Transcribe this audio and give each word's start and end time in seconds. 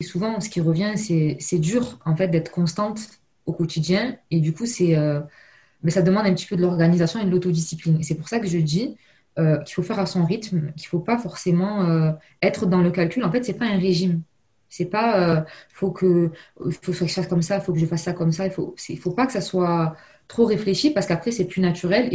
Et 0.00 0.04
souvent, 0.04 0.38
ce 0.40 0.48
qui 0.48 0.60
revient, 0.60 0.92
c'est 0.96 1.58
dur 1.58 1.98
en 2.04 2.14
fait 2.14 2.28
d'être 2.28 2.52
constante 2.52 3.00
au 3.46 3.52
quotidien. 3.52 4.16
Et 4.30 4.40
du 4.40 4.52
coup, 4.52 4.64
c'est 4.64 4.96
euh, 4.96 5.20
mais 5.82 5.90
ça 5.90 6.02
demande 6.02 6.26
un 6.26 6.34
petit 6.34 6.46
peu 6.46 6.56
de 6.56 6.62
l'organisation 6.62 7.20
et 7.20 7.24
de 7.24 7.30
l'autodiscipline. 7.30 8.02
C'est 8.04 8.14
pour 8.14 8.28
ça 8.28 8.38
que 8.38 8.46
je 8.46 8.58
dis 8.58 8.96
euh, 9.38 9.58
qu'il 9.58 9.74
faut 9.74 9.82
faire 9.82 9.98
à 9.98 10.06
son 10.06 10.24
rythme, 10.24 10.72
qu'il 10.76 10.86
faut 10.86 11.00
pas 11.00 11.18
forcément 11.18 11.82
euh, 11.82 12.12
être 12.42 12.66
dans 12.66 12.80
le 12.80 12.92
calcul. 12.92 13.24
En 13.24 13.32
fait, 13.32 13.44
c'est 13.44 13.54
pas 13.54 13.66
un 13.66 13.78
régime. 13.78 14.22
C'est 14.68 14.84
pas 14.84 15.46
faut 15.72 15.90
que 15.90 16.30
faut 16.58 16.92
que 16.92 17.06
je 17.06 17.06
fasse 17.06 17.26
comme 17.26 17.42
ça, 17.42 17.58
faut 17.58 17.72
que 17.72 17.78
je 17.78 17.86
fasse 17.86 18.02
ça 18.02 18.12
comme 18.12 18.32
ça. 18.32 18.46
Il 18.46 18.52
faut 18.52 18.74
faut 19.00 19.12
pas 19.12 19.26
que 19.26 19.32
ça 19.32 19.40
soit 19.40 19.96
trop 20.28 20.44
réfléchi 20.44 20.90
parce 20.90 21.06
qu'après 21.06 21.30
c'est 21.32 21.46
plus 21.46 21.62
naturel. 21.62 22.10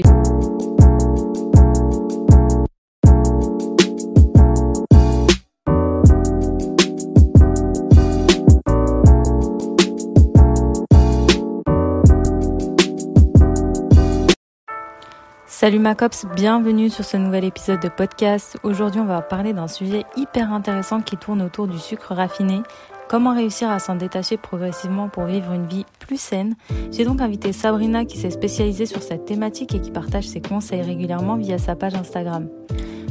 Salut 15.63 15.79
ma 15.79 15.95
cops, 15.95 16.25
bienvenue 16.35 16.89
sur 16.89 17.05
ce 17.05 17.15
nouvel 17.15 17.45
épisode 17.45 17.79
de 17.79 17.87
podcast. 17.87 18.57
Aujourd'hui, 18.63 18.99
on 18.99 19.05
va 19.05 19.21
parler 19.21 19.53
d'un 19.53 19.69
sujet 19.69 20.03
hyper 20.17 20.51
intéressant 20.51 20.99
qui 20.99 21.15
tourne 21.15 21.41
autour 21.41 21.69
du 21.69 21.79
sucre 21.79 22.13
raffiné. 22.13 22.59
Comment 23.07 23.33
réussir 23.33 23.69
à 23.69 23.79
s'en 23.79 23.95
détacher 23.95 24.36
progressivement 24.36 25.07
pour 25.07 25.23
vivre 25.23 25.53
une 25.53 25.65
vie 25.65 25.86
plus 25.99 26.19
saine? 26.19 26.55
J'ai 26.91 27.05
donc 27.05 27.21
invité 27.21 27.53
Sabrina 27.53 28.03
qui 28.03 28.17
s'est 28.17 28.29
spécialisée 28.29 28.86
sur 28.86 29.01
cette 29.01 29.23
thématique 29.23 29.73
et 29.73 29.79
qui 29.79 29.91
partage 29.91 30.27
ses 30.27 30.41
conseils 30.41 30.81
régulièrement 30.81 31.37
via 31.37 31.57
sa 31.57 31.77
page 31.77 31.95
Instagram. 31.95 32.50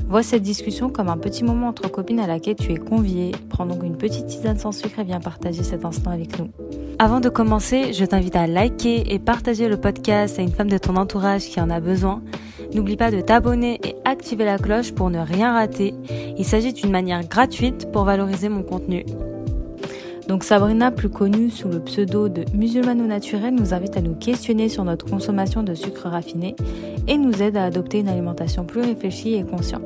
Vois 0.07 0.23
cette 0.23 0.43
discussion 0.43 0.91
comme 0.91 1.09
un 1.09 1.17
petit 1.17 1.45
moment 1.45 1.69
entre 1.69 1.91
copines 1.91 2.21
à 2.21 2.27
laquelle 2.27 2.57
tu 2.57 2.71
es 2.73 2.77
conviée. 2.77 3.33
Prends 3.49 3.65
donc 3.65 3.83
une 3.83 3.97
petite 3.97 4.27
tisane 4.27 4.59
sans 4.59 4.73
sucre 4.73 4.99
et 4.99 5.05
viens 5.05 5.21
partager 5.21 5.63
cet 5.63 5.87
instant 5.87 6.11
avec 6.11 6.39
nous. 6.39 6.51
Avant 7.03 7.19
de 7.19 7.29
commencer, 7.29 7.93
je 7.93 8.05
t'invite 8.05 8.37
à 8.37 8.47
liker 8.47 9.13
et 9.13 9.19
partager 9.19 9.67
le 9.67 9.77
podcast 9.77 10.39
à 10.39 10.43
une 10.43 10.53
femme 10.53 10.71
de 10.71 10.79
ton 10.79 10.95
entourage 10.95 11.47
qui 11.47 11.61
en 11.61 11.69
a 11.69 11.81
besoin. 11.81 12.23
N'oublie 12.75 12.97
pas 12.97 13.11
de 13.11 13.21
t'abonner 13.21 13.81
et 13.83 13.97
activer 14.05 14.45
la 14.45 14.57
cloche 14.57 14.93
pour 14.93 15.11
ne 15.11 15.19
rien 15.19 15.53
rater. 15.53 15.95
Il 16.39 16.45
s'agit 16.45 16.73
d'une 16.73 16.93
manière 16.93 17.27
gratuite 17.27 17.91
pour 17.91 18.05
valoriser 18.05 18.49
mon 18.49 18.63
contenu. 18.63 19.05
Donc 20.33 20.45
Sabrina, 20.45 20.91
plus 20.91 21.11
connue 21.11 21.51
sous 21.51 21.69
le 21.69 21.79
pseudo 21.79 22.31
de 22.31 22.47
musulmano 22.55 23.05
naturel, 23.05 23.55
nous 23.55 23.75
invite 23.75 23.99
à 23.99 24.01
nous 24.01 24.15
questionner 24.15 24.71
sur 24.71 24.83
notre 24.83 25.05
consommation 25.05 25.63
de 25.63 25.75
sucre 25.75 26.09
raffiné 26.09 26.57
et 27.07 27.19
nous 27.19 27.43
aide 27.43 27.59
à 27.59 27.65
adopter 27.65 27.99
une 27.99 28.09
alimentation 28.09 28.65
plus 28.65 28.81
réfléchie 28.81 29.35
et 29.35 29.45
consciente. 29.45 29.83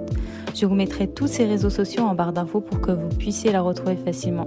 Je 0.54 0.64
vous 0.64 0.76
mettrai 0.76 1.08
tous 1.08 1.26
ces 1.26 1.46
réseaux 1.46 1.68
sociaux 1.68 2.04
en 2.04 2.14
barre 2.14 2.32
d'infos 2.32 2.60
pour 2.60 2.80
que 2.80 2.92
vous 2.92 3.08
puissiez 3.08 3.50
la 3.50 3.60
retrouver 3.60 3.96
facilement. 3.96 4.46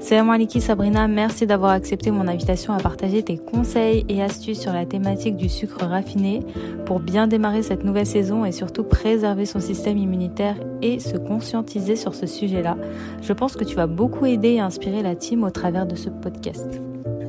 Salam 0.00 0.30
alaikum 0.30 0.60
Sabrina, 0.60 1.06
merci 1.08 1.46
d'avoir 1.46 1.72
accepté 1.72 2.10
mon 2.10 2.28
invitation 2.28 2.72
à 2.72 2.78
partager 2.78 3.22
tes 3.22 3.36
conseils 3.36 4.06
et 4.08 4.22
astuces 4.22 4.60
sur 4.60 4.72
la 4.72 4.86
thématique 4.86 5.36
du 5.36 5.48
sucre 5.48 5.84
raffiné 5.84 6.40
pour 6.86 7.00
bien 7.00 7.26
démarrer 7.26 7.62
cette 7.62 7.84
nouvelle 7.84 8.06
saison 8.06 8.44
et 8.44 8.52
surtout 8.52 8.84
préserver 8.84 9.44
son 9.44 9.60
système 9.60 9.98
immunitaire 9.98 10.56
et 10.82 11.00
se 11.00 11.16
conscientiser 11.16 11.96
sur 11.96 12.14
ce 12.14 12.26
sujet-là. 12.26 12.76
Je 13.20 13.32
pense 13.32 13.56
que 13.56 13.64
tu 13.64 13.74
vas 13.74 13.86
beaucoup 13.86 14.24
aider 14.24 14.52
et 14.52 14.60
inspirer 14.60 15.02
la 15.02 15.14
au 15.42 15.50
travers 15.50 15.86
de 15.86 15.96
ce 15.96 16.10
podcast. 16.10 16.80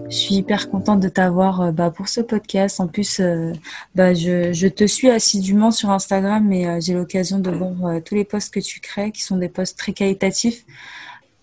Je 0.09 0.15
suis 0.15 0.35
hyper 0.35 0.69
contente 0.69 0.99
de 0.99 1.09
t'avoir 1.09 1.61
euh, 1.61 1.71
bah, 1.71 1.89
pour 1.89 2.07
ce 2.07 2.21
podcast. 2.21 2.79
En 2.79 2.87
plus, 2.87 3.19
euh, 3.19 3.51
bah, 3.95 4.13
je, 4.13 4.67
te 4.67 4.85
suis 4.85 5.09
assidûment 5.09 5.71
sur 5.71 5.89
Instagram 5.89 6.51
et 6.53 6.67
euh, 6.67 6.79
j'ai 6.79 6.93
l'occasion 6.93 7.39
de 7.39 7.49
voir 7.49 8.01
tous 8.03 8.15
les 8.15 8.25
posts 8.25 8.53
que 8.53 8.59
tu 8.59 8.79
crées, 8.79 9.11
qui 9.11 9.23
sont 9.23 9.37
des 9.37 9.49
posts 9.49 9.77
très 9.77 9.93
qualitatifs 9.93 10.65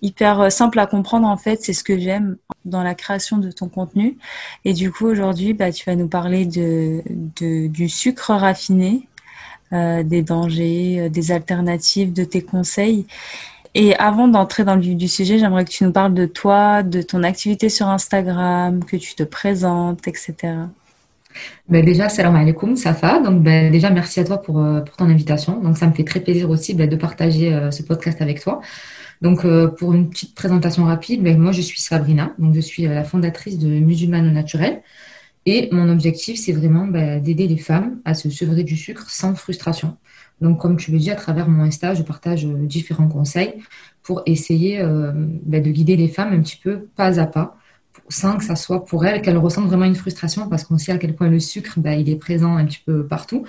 hyper 0.02 0.40
euh, 0.40 0.50
simple 0.50 0.78
à 0.78 0.86
comprendre 0.86 1.26
en 1.26 1.36
fait. 1.36 1.62
C'est 1.62 1.72
ce 1.72 1.82
que 1.82 1.98
j'aime 1.98 2.36
dans 2.64 2.82
la 2.82 2.94
création 2.94 3.38
de 3.38 3.50
ton 3.50 3.68
contenu. 3.68 4.16
Et 4.64 4.72
du 4.72 4.92
coup, 4.92 5.06
aujourd'hui, 5.06 5.52
bah, 5.52 5.72
tu 5.72 5.84
vas 5.84 5.96
nous 5.96 6.08
parler 6.08 6.46
du 6.46 7.88
sucre 7.88 8.34
raffiné, 8.34 9.08
des 9.72 10.22
dangers, 10.22 11.08
des 11.10 11.32
alternatives, 11.32 12.12
de 12.12 12.24
tes 12.24 12.42
conseils. 12.42 13.06
Et 13.78 13.94
avant 13.96 14.26
d'entrer 14.26 14.64
dans 14.64 14.74
le 14.74 15.06
sujet, 15.06 15.38
j'aimerais 15.38 15.66
que 15.66 15.70
tu 15.70 15.84
nous 15.84 15.92
parles 15.92 16.14
de 16.14 16.24
toi, 16.24 16.82
de 16.82 17.02
ton 17.02 17.22
activité 17.22 17.68
sur 17.68 17.88
Instagram, 17.88 18.82
que 18.82 18.96
tu 18.96 19.14
te 19.14 19.22
présentes, 19.22 20.08
etc. 20.08 20.34
Ben 21.68 21.84
déjà, 21.84 22.08
salam 22.08 22.34
alaikum, 22.36 22.74
Safa. 22.76 23.20
Donc, 23.20 23.42
ben, 23.42 23.70
déjà, 23.70 23.90
merci 23.90 24.20
à 24.20 24.24
toi 24.24 24.40
pour, 24.40 24.54
pour 24.54 24.96
ton 24.96 25.04
invitation. 25.10 25.60
Donc, 25.60 25.76
ça 25.76 25.86
me 25.86 25.92
fait 25.92 26.04
très 26.04 26.20
plaisir 26.20 26.48
aussi 26.48 26.72
ben, 26.72 26.88
de 26.88 26.96
partager 26.96 27.68
ce 27.70 27.82
podcast 27.82 28.22
avec 28.22 28.40
toi. 28.40 28.62
Donc, 29.22 29.44
euh, 29.44 29.68
pour 29.68 29.94
une 29.94 30.08
petite 30.10 30.34
présentation 30.34 30.84
rapide, 30.84 31.22
ben, 31.22 31.38
moi, 31.38 31.52
je 31.52 31.60
suis 31.60 31.80
Sabrina. 31.80 32.32
Donc, 32.38 32.54
je 32.54 32.60
suis 32.60 32.86
euh, 32.86 32.94
la 32.94 33.04
fondatrice 33.04 33.58
de 33.58 33.68
Musulmane 33.68 34.32
naturel. 34.32 34.82
Et 35.46 35.68
mon 35.70 35.88
objectif, 35.88 36.38
c'est 36.40 36.52
vraiment 36.52 36.86
d'aider 36.86 37.46
les 37.46 37.56
femmes 37.56 38.00
à 38.04 38.14
se 38.14 38.28
sevrer 38.30 38.64
du 38.64 38.76
sucre 38.76 39.08
sans 39.10 39.34
frustration. 39.36 39.96
Donc, 40.40 40.60
comme 40.60 40.76
tu 40.76 40.92
le 40.92 40.98
dis, 40.98 41.10
à 41.10 41.16
travers 41.16 41.48
mon 41.48 41.64
Insta, 41.64 41.94
je 41.94 42.02
partage 42.02 42.44
euh, 42.44 42.66
différents 42.66 43.08
conseils 43.08 43.54
pour 44.02 44.22
essayer 44.26 44.78
ben, 44.78 45.60
de 45.60 45.70
guider 45.70 45.96
les 45.96 46.06
femmes 46.06 46.32
un 46.32 46.40
petit 46.40 46.60
peu 46.62 46.86
pas 46.94 47.18
à 47.18 47.26
pas 47.26 47.58
sans 48.08 48.36
que 48.36 48.44
ça 48.44 48.56
soit 48.56 48.84
pour 48.84 49.04
elle 49.04 49.20
qu'elle 49.22 49.38
ressente 49.38 49.66
vraiment 49.66 49.84
une 49.84 49.94
frustration 49.94 50.48
parce 50.48 50.64
qu'on 50.64 50.78
sait 50.78 50.92
à 50.92 50.98
quel 50.98 51.14
point 51.14 51.28
le 51.28 51.40
sucre, 51.40 51.74
bah, 51.78 51.94
il 51.94 52.08
est 52.08 52.16
présent 52.16 52.56
un 52.56 52.64
petit 52.64 52.82
peu 52.84 53.06
partout 53.06 53.44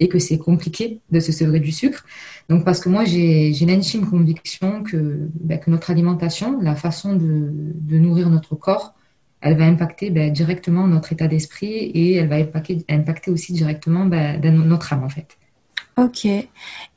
et 0.00 0.08
que 0.08 0.18
c'est 0.18 0.38
compliqué 0.38 1.00
de 1.10 1.20
se 1.20 1.32
sevrer 1.32 1.60
du 1.60 1.72
sucre. 1.72 2.04
Donc, 2.48 2.64
parce 2.64 2.80
que 2.80 2.88
moi, 2.88 3.04
j'ai 3.04 3.52
l'intime 3.66 4.08
conviction 4.08 4.82
que, 4.82 5.28
bah, 5.40 5.56
que 5.56 5.70
notre 5.70 5.90
alimentation, 5.90 6.60
la 6.60 6.74
façon 6.76 7.14
de, 7.14 7.50
de, 7.52 7.98
nourrir 7.98 8.28
notre 8.30 8.54
corps, 8.54 8.94
elle 9.40 9.56
va 9.56 9.64
impacter 9.64 10.10
bah, 10.10 10.28
directement 10.28 10.86
notre 10.86 11.12
état 11.12 11.28
d'esprit 11.28 11.72
et 11.72 12.14
elle 12.14 12.28
va 12.28 12.36
impacter, 12.36 12.84
impacter 12.88 13.30
aussi 13.30 13.52
directement 13.52 14.04
notre 14.04 14.92
âme, 14.92 15.04
en 15.04 15.08
fait. 15.08 15.38
Ok. 15.98 16.26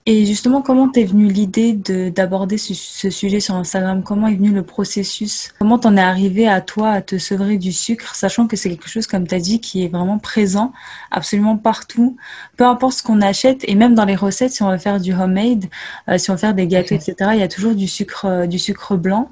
Et 0.07 0.25
justement, 0.25 0.61
comment 0.61 0.87
t'es 0.87 1.03
venue 1.03 1.27
l'idée 1.27 1.73
d'aborder 1.73 2.57
ce, 2.59 2.73
ce, 2.75 3.09
sujet 3.09 3.39
sur 3.39 3.55
Instagram? 3.55 4.03
Comment 4.03 4.27
est 4.27 4.35
venu 4.35 4.51
le 4.51 4.63
processus? 4.63 5.51
Comment 5.57 5.79
t'en 5.79 5.97
es 5.97 6.01
arrivé 6.01 6.47
à 6.47 6.61
toi 6.61 6.91
à 6.91 7.01
te 7.01 7.17
sevrer 7.17 7.57
du 7.57 7.71
sucre, 7.71 8.15
sachant 8.15 8.47
que 8.47 8.55
c'est 8.55 8.69
quelque 8.69 8.87
chose, 8.87 9.07
comme 9.07 9.25
t'as 9.27 9.39
dit, 9.39 9.59
qui 9.59 9.83
est 9.83 9.87
vraiment 9.87 10.19
présent 10.19 10.71
absolument 11.09 11.57
partout, 11.57 12.17
peu 12.55 12.65
importe 12.65 12.99
ce 12.99 13.03
qu'on 13.03 13.19
achète, 13.19 13.67
et 13.67 13.73
même 13.73 13.95
dans 13.95 14.05
les 14.05 14.15
recettes, 14.15 14.51
si 14.51 14.61
on 14.61 14.69
veut 14.69 14.77
faire 14.77 14.99
du 15.01 15.11
homemade, 15.11 15.65
euh, 16.07 16.19
si 16.19 16.29
on 16.29 16.33
veut 16.35 16.39
faire 16.39 16.53
des 16.53 16.67
gâteaux, 16.67 16.95
etc., 16.95 17.15
il 17.33 17.39
y 17.39 17.43
a 17.43 17.47
toujours 17.47 17.73
du 17.73 17.87
sucre, 17.87 18.25
euh, 18.25 18.45
du 18.45 18.59
sucre 18.59 18.95
blanc. 18.95 19.29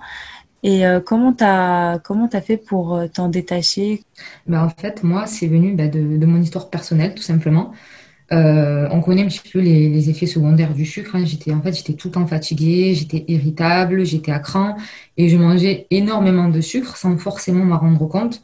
Et 0.63 0.87
euh, 0.87 0.99
comment 0.99 1.33
t'as 1.33 1.99
comment 1.99 2.27
t'as 2.27 2.41
fait 2.41 2.57
pour 2.57 2.99
t'en 3.13 3.27
détacher? 3.29 4.03
Ben, 4.47 4.63
en 4.63 4.69
fait, 4.69 5.03
moi, 5.03 5.27
c'est 5.27 5.47
venu 5.47 5.75
de, 5.75 6.17
de 6.17 6.25
mon 6.25 6.41
histoire 6.41 6.69
personnelle, 6.69 7.13
tout 7.13 7.21
simplement. 7.21 7.73
Euh, 8.31 8.87
on 8.91 9.01
connaît 9.01 9.23
un 9.23 9.27
petit 9.27 9.41
peu 9.51 9.59
les, 9.59 10.09
effets 10.09 10.25
secondaires 10.25 10.73
du 10.73 10.85
sucre. 10.85 11.15
Hein. 11.15 11.25
J'étais 11.25 11.53
en 11.53 11.61
fait 11.61 11.73
j'étais 11.73 11.93
tout 11.93 12.07
le 12.07 12.13
temps 12.13 12.27
fatiguée, 12.27 12.93
j'étais 12.95 13.25
irritable, 13.27 14.05
j'étais 14.05 14.31
à 14.31 14.39
cran 14.39 14.77
et 15.17 15.29
je 15.29 15.37
mangeais 15.37 15.87
énormément 15.91 16.49
de 16.49 16.61
sucre 16.61 16.95
sans 16.97 17.17
forcément 17.17 17.65
m'en 17.65 17.77
rendre 17.77 18.07
compte 18.07 18.41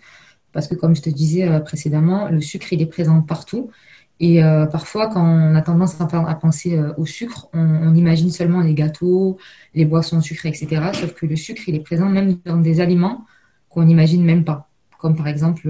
parce 0.51 0.67
que 0.67 0.75
comme 0.75 0.95
je 0.95 1.01
te 1.01 1.09
disais 1.09 1.47
euh, 1.47 1.59
précédemment, 1.59 2.29
le 2.29 2.41
sucre 2.41 2.73
il 2.73 2.81
est 2.81 2.87
présent 2.87 3.21
partout 3.21 3.71
et 4.19 4.43
euh, 4.43 4.65
parfois 4.65 5.07
quand 5.07 5.23
on 5.23 5.55
a 5.55 5.61
tendance 5.61 5.99
à, 6.01 6.35
penser 6.35 6.77
au 6.97 7.05
sucre, 7.05 7.47
on, 7.53 7.95
imagine 7.95 8.31
seulement 8.31 8.59
les 8.59 8.73
gâteaux, 8.73 9.37
les 9.73 9.85
boissons 9.85 10.19
sucrées, 10.21 10.49
etc. 10.49 10.91
Sauf 10.93 11.13
que 11.13 11.25
le 11.25 11.37
sucre 11.37 11.61
il 11.67 11.75
est 11.75 11.79
présent 11.79 12.09
même 12.09 12.37
dans 12.45 12.57
des 12.57 12.81
aliments 12.81 13.25
qu'on 13.69 13.83
n'imagine 13.83 14.25
même 14.25 14.43
pas, 14.43 14.69
comme 14.99 15.15
par 15.15 15.27
exemple 15.27 15.69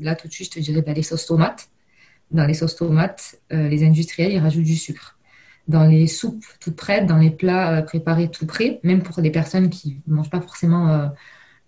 là 0.00 0.14
tout 0.14 0.28
de 0.28 0.32
suite 0.32 0.54
je 0.54 0.60
te 0.60 0.64
dirais 0.64 0.82
bah, 0.82 0.92
les 0.92 1.02
sauces 1.02 1.26
tomates 1.26 1.68
dans 2.34 2.46
les 2.46 2.54
sauces 2.54 2.76
tomates, 2.76 3.36
euh, 3.52 3.68
les 3.68 3.84
industriels, 3.84 4.32
ils 4.32 4.38
rajoutent 4.38 4.64
du 4.64 4.76
sucre. 4.76 5.16
Dans 5.68 5.86
les 5.86 6.06
soupes 6.06 6.44
toutes 6.60 6.76
prêtes, 6.76 7.06
dans 7.06 7.16
les 7.16 7.30
plats 7.30 7.78
euh, 7.78 7.82
préparés 7.82 8.28
tout 8.28 8.44
prêts, 8.44 8.80
même 8.82 9.02
pour 9.02 9.22
des 9.22 9.30
personnes 9.30 9.70
qui 9.70 10.02
ne 10.06 10.14
mangent 10.14 10.30
pas 10.30 10.40
forcément 10.40 11.10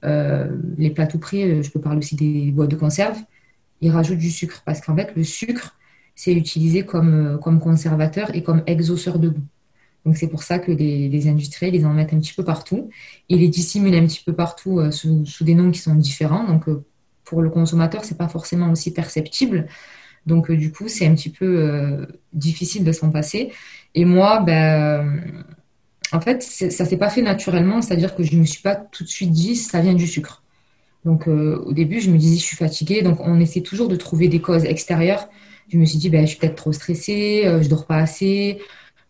euh, 0.05 0.57
les 0.77 0.91
plats 0.91 1.07
tout 1.07 1.19
prêts, 1.19 1.63
je 1.63 1.71
peux 1.71 1.81
parler 1.81 1.99
aussi 1.99 2.17
des 2.17 2.51
boîtes 2.51 2.71
de 2.71 2.77
conserve, 2.77 3.17
ils 3.81 3.91
rajoutent 3.91 4.19
du 4.19 4.31
sucre. 4.31 4.63
Parce 4.67 4.81
qu'en 4.81 4.97
fait, 4.97 5.13
le 5.17 5.25
sucre, 5.25 5.77
c'est 6.15 6.35
utilisé 6.35 6.85
comme, 6.85 7.39
comme 7.43 7.61
conservateur 7.61 8.35
et 8.35 8.43
comme 8.43 8.63
exauceur 8.67 9.19
de 9.19 9.29
goût. 9.29 9.47
Donc 10.05 10.17
c'est 10.17 10.29
pour 10.29 10.43
ça 10.43 10.59
que 10.59 10.71
les, 10.73 11.29
industriels, 11.29 11.75
ils 11.75 11.87
en 11.87 11.93
mettent 11.93 12.13
un 12.13 12.19
petit 12.19 12.35
peu 12.35 12.45
partout. 12.45 12.91
Ils 13.29 13.41
les 13.41 13.49
dissimulent 13.49 13.95
un 13.95 14.07
petit 14.07 14.23
peu 14.25 14.33
partout 14.33 14.81
sous, 14.93 15.27
sous, 15.27 15.45
des 15.45 15.55
noms 15.55 15.71
qui 15.71 15.81
sont 15.81 15.95
différents. 15.95 16.45
Donc 16.45 16.67
pour 17.25 17.43
le 17.43 17.51
consommateur, 17.51 18.05
c'est 18.05 18.17
pas 18.17 18.29
forcément 18.29 18.71
aussi 18.71 18.93
perceptible. 18.93 19.67
Donc, 20.27 20.51
euh, 20.51 20.57
du 20.57 20.73
coup, 20.73 20.89
c'est 20.89 21.07
un 21.07 21.15
petit 21.15 21.31
peu 21.31 21.47
euh, 21.47 22.07
difficile 22.33 22.85
de 22.85 22.93
s'en 22.93 23.11
passer. 23.11 23.53
Et 23.95 24.05
moi, 24.05 24.41
ben, 24.41 25.23
en 26.13 26.21
fait, 26.21 26.43
ça 26.43 26.85
s'est 26.85 26.97
pas 26.97 27.11
fait 27.11 27.23
naturellement, 27.23 27.81
c'est-à-dire 27.81 28.15
que 28.15 28.23
je 28.23 28.35
ne 28.35 28.41
me 28.41 28.45
suis 28.45 28.63
pas 28.63 28.75
tout 28.75 29.05
de 29.05 29.09
suite 29.09 29.31
dit 29.31 29.57
ça 29.57 29.81
vient 29.81 29.95
du 29.95 30.07
sucre. 30.07 30.43
Donc, 31.05 31.29
euh, 31.29 31.63
au 31.65 31.73
début, 31.73 32.01
je 32.01 32.11
me 32.11 32.19
disais 32.19 32.37
je 32.39 32.45
suis 32.45 32.57
fatiguée. 32.57 33.03
Donc, 33.03 33.21
on 33.21 33.39
essaie 33.41 33.61
toujours 33.61 33.89
de 33.89 33.97
trouver 33.97 34.29
des 34.29 34.41
causes 34.41 34.65
extérieures. 34.65 35.29
Je 35.69 35.79
me 35.79 35.85
suis 35.85 35.99
dit 35.99 36.11
ben, 36.11 36.23
je 36.23 36.31
suis 36.31 36.39
peut-être 36.39 36.57
trop 36.57 36.73
stressée, 36.73 37.43
je 37.63 37.69
dors 37.69 37.87
pas 37.87 37.99
assez, 37.99 38.59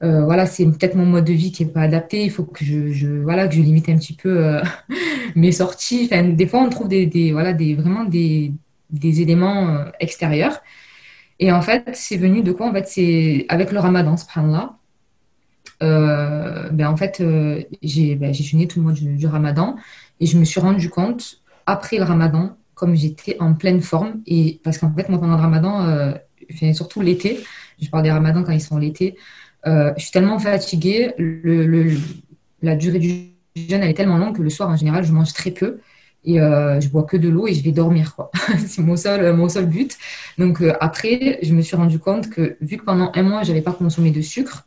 voilà, 0.01 0.47
c'est 0.47 0.65
peut-être 0.67 0.95
mon 0.95 1.07
mode 1.07 1.25
de 1.25 1.33
vie 1.33 1.53
qui 1.53 1.65
est 1.65 1.67
pas 1.67 1.83
adapté. 1.83 2.25
Il 2.25 2.31
faut 2.31 2.45
que 2.45 2.65
je, 2.65 3.07
voilà, 3.23 3.49
que 3.49 3.55
je 3.55 3.61
limite 3.61 3.89
un 3.89 3.97
petit 3.97 4.15
peu 4.15 4.61
mes 5.35 5.53
sorties. 5.53 6.09
Enfin, 6.11 6.25
des 6.25 6.47
fois, 6.47 6.61
on 6.61 6.71
trouve 6.71 6.89
des, 6.89 7.33
voilà, 7.33 7.53
des, 7.53 7.75
vraiment 7.75 8.05
des, 8.05 8.53
des 8.91 9.21
éléments 9.23 9.85
extérieurs. 10.01 10.63
Et 11.38 11.53
en 11.53 11.62
fait, 11.62 11.91
c'est 11.94 12.17
venu 12.17 12.43
de 12.43 12.53
quoi 12.53 12.69
En 12.69 12.73
fait, 12.73 12.88
c'est 12.88 13.47
avec 13.49 13.73
le 13.73 13.79
ramadan, 13.79 14.17
là 14.37 14.77
euh, 15.83 16.71
ben 16.71 16.88
en 16.88 16.97
fait, 16.97 17.21
euh, 17.21 17.62
j'ai 17.83 18.15
ben, 18.15 18.33
jeûné 18.33 18.67
tout 18.67 18.79
le 18.79 18.85
mois 18.85 18.93
du, 18.93 19.27
ramadan 19.27 19.77
et 20.21 20.27
je 20.27 20.38
me 20.38 20.44
suis 20.44 20.61
rendu 20.61 20.88
compte, 20.88 21.43
après 21.67 21.99
le 21.99 22.05
ramadan, 22.05 22.56
comme 22.75 22.94
j'étais 22.94 23.37
en 23.41 23.55
pleine 23.55 23.81
forme, 23.83 24.21
et 24.27 24.61
parce 24.65 24.79
qu'en 24.79 24.93
fait, 24.94 25.09
moi, 25.09 25.19
pendant 25.19 25.37
le 25.37 25.43
ramadan, 25.43 25.87
euh, 25.87 26.12
surtout 26.73 27.03
l'été, 27.03 27.41
je 27.81 27.91
parle 27.91 28.05
des 28.05 28.11
ramadans 28.11 28.44
quand 28.44 28.53
ils 28.53 28.61
sont 28.61 28.79
l'été, 28.79 29.17
euh, 29.67 29.93
je 29.97 30.03
suis 30.03 30.12
tellement 30.12 30.39
fatiguée, 30.39 31.12
la 32.62 32.77
durée 32.77 32.99
du 32.99 33.11
jeûne, 33.56 33.82
elle 33.82 33.91
est 33.91 33.94
tellement 33.94 34.19
longue 34.19 34.37
que 34.37 34.43
le 34.43 34.50
soir, 34.50 34.71
en 34.71 34.77
général, 34.77 35.05
je 35.05 35.12
mange 35.12 35.32
très 35.32 35.50
peu 35.50 35.81
et 36.26 36.40
euh, 36.40 36.81
je 36.81 36.88
bois 36.88 37.05
que 37.05 37.17
de 37.17 37.28
l'eau 37.28 37.46
et 37.46 37.55
je 37.55 37.62
vais 37.62 37.73
dormir 37.73 38.14
c'est 38.67 38.82
mon 38.82 38.96
seul 38.96 39.34
mon 39.34 39.49
seul 39.49 39.67
but. 39.67 39.96
Donc 40.38 40.61
euh, 40.61 40.75
après, 40.81 41.38
je 41.43 41.55
me 41.55 41.62
suis 41.62 41.76
rendu 41.76 41.99
compte 41.99 42.28
que 42.28 42.56
vu 42.61 42.76
que 42.76 42.84
pendant 42.84 43.11
un 43.14 43.23
mois 43.23 43.44
j'avais 43.44 43.62
pas 43.62 43.73
consommé 43.73 44.11
de 44.11 44.20
sucre, 44.20 44.67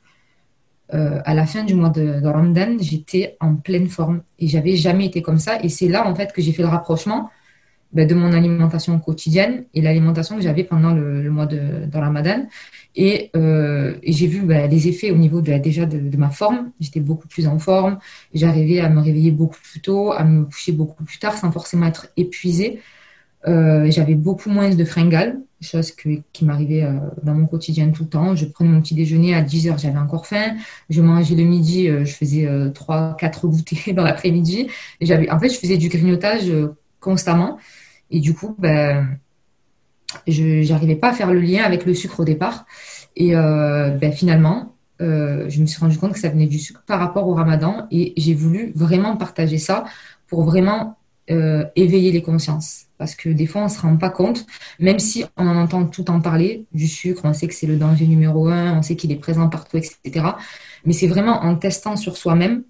euh, 0.94 1.20
à 1.24 1.36
la 1.36 1.46
fin 1.46 1.64
du 1.64 1.76
mois 1.76 1.90
de, 1.90 2.26
Ramadan, 2.26 2.78
j'étais 2.80 3.38
en 3.40 3.56
pleine 3.56 3.88
forme 3.88 4.24
et 4.40 4.48
j'avais 4.48 4.76
jamais 4.76 5.06
été 5.06 5.22
comme 5.22 5.38
ça. 5.38 5.62
Et 5.62 5.70
c'est 5.70 5.88
là 5.88 6.08
en 6.08 6.16
fait 6.16 6.34
que 6.34 6.42
j'ai 6.42 6.52
fait 6.52 6.64
le 6.64 6.70
rapprochement 6.70 7.30
ben, 7.94 8.08
de 8.08 8.16
mon 8.16 8.34
alimentation 8.34 9.00
quotidienne 9.00 9.66
et 9.74 9.82
l'alimentation 9.82 10.38
que 10.38 10.42
j'avais 10.42 10.64
pendant 10.64 10.94
le, 10.94 11.30
mois 11.30 11.46
de, 11.46 11.86
de, 11.86 11.98
Ramadan. 11.98 12.48
Et, 12.96 13.30
euh, 13.36 13.96
et 14.04 14.12
j'ai 14.12 14.28
vu 14.28 14.42
ben, 14.42 14.70
les 14.70 14.88
effets 14.88 15.12
au 15.12 15.16
niveau 15.16 15.42
déjà 15.42 15.86
de, 15.86 16.18
ma 16.18 16.30
forme. 16.30 16.72
J'étais 16.80 17.00
beaucoup 17.00 17.28
plus 17.28 17.48
en 17.48 17.60
forme. 17.60 18.00
J'arrivais 18.34 18.80
à 18.80 18.90
me 18.90 19.02
réveiller 19.02 19.32
beaucoup 19.32 19.60
plus 19.62 19.80
tôt, 19.82 20.12
à 20.12 20.24
me 20.24 20.46
coucher 20.46 20.72
beaucoup 20.72 21.04
plus 21.04 21.20
tard 21.20 21.38
sans 21.38 21.52
forcément 21.52 21.86
être 21.86 22.08
épuisée. 22.18 22.82
Euh, 23.48 23.90
j'avais 23.90 24.16
beaucoup 24.16 24.50
moins 24.50 24.74
de 24.74 24.84
fringales, 24.84 25.40
chose 25.62 25.92
qui 25.92 26.46
m'arrivait 26.46 26.84
euh, 26.84 27.00
dans 27.24 27.34
mon 27.34 27.46
quotidien 27.46 27.90
tout 27.90 28.04
le 28.04 28.10
temps. 28.10 28.36
Je 28.36 28.46
prenais 28.46 28.70
mon 28.70 28.82
petit 28.82 28.96
déjeuner 28.96 29.34
à 29.34 29.42
10 29.42 29.70
heures, 29.70 29.78
j'avais 29.78 29.98
encore 29.98 30.26
faim. 30.26 30.56
Je 30.90 31.02
mangeais 31.02 31.36
le 31.36 31.44
midi, 31.44 31.88
je 31.88 32.12
faisais 32.12 32.48
euh, 32.48 32.70
3 32.70 33.16
4 33.18 33.48
goûters 33.48 33.94
dans 33.94 34.04
l'après-midi. 34.04 34.68
En 35.02 35.40
fait, 35.40 35.50
je 35.50 35.58
faisais 35.58 35.78
du 35.78 35.90
grignotage 35.90 36.52
constamment 37.00 37.58
et 38.12 38.20
du 38.20 38.34
coup 38.34 38.56
ben 38.60 39.20
je 40.28 40.68
n'arrivais 40.70 40.96
pas 40.96 41.10
à 41.10 41.14
faire 41.14 41.32
le 41.32 41.40
lien 41.40 41.64
avec 41.64 41.86
le 41.86 41.94
sucre 41.94 42.20
au 42.20 42.26
départ 42.26 42.66
et 43.16 43.32
ben, 43.34 44.12
finalement 44.12 44.76
je 45.00 45.62
me 45.62 45.66
suis 45.66 45.80
rendu 45.80 45.98
compte 45.98 46.14
que 46.14 46.20
ça 46.20 46.30
venait 46.30 46.48
du 46.48 46.58
sucre 46.58 46.84
par 46.88 47.00
rapport 47.00 47.28
au 47.28 47.34
ramadan 47.34 47.88
et 47.92 48.14
j'ai 48.18 48.34
voulu 48.34 48.72
vraiment 48.76 49.18
partager 49.18 49.58
ça 49.58 49.86
pour 50.28 50.44
vraiment 50.44 50.98
éveiller 51.28 52.12
les 52.12 52.22
consciences 52.22 52.90
parce 53.00 53.16
que 53.16 53.30
des 53.30 53.48
fois, 53.48 53.62
on 53.62 53.66
ne 53.66 53.70
se 53.70 53.80
rend 53.80 53.96
pas 53.96 54.10
compte, 54.10 54.46
même 54.78 55.00
si 55.00 55.24
on 55.38 55.48
en 55.48 55.56
entend 55.56 55.86
tout 55.86 56.12
en 56.12 56.20
parler, 56.20 56.66
du 56.74 56.86
sucre, 56.88 57.22
on 57.24 57.34
sait 57.34 57.48
que 57.48 57.56
c'est 57.56 57.66
le 57.66 57.78
danger 57.78 58.06
numéro 58.06 58.48
un, 58.50 58.78
on 58.78 58.82
sait 58.82 58.98
qu'il 58.98 59.12
est 59.12 59.16
présent 59.16 59.48
partout, 59.48 59.78
etc. 59.78 60.26
Mais 60.86 60.92
c'est 60.92 61.08
vraiment 61.08 61.42
en 61.42 61.56
testant 61.56 61.96
sur 61.96 62.18
soi-même 62.18 62.64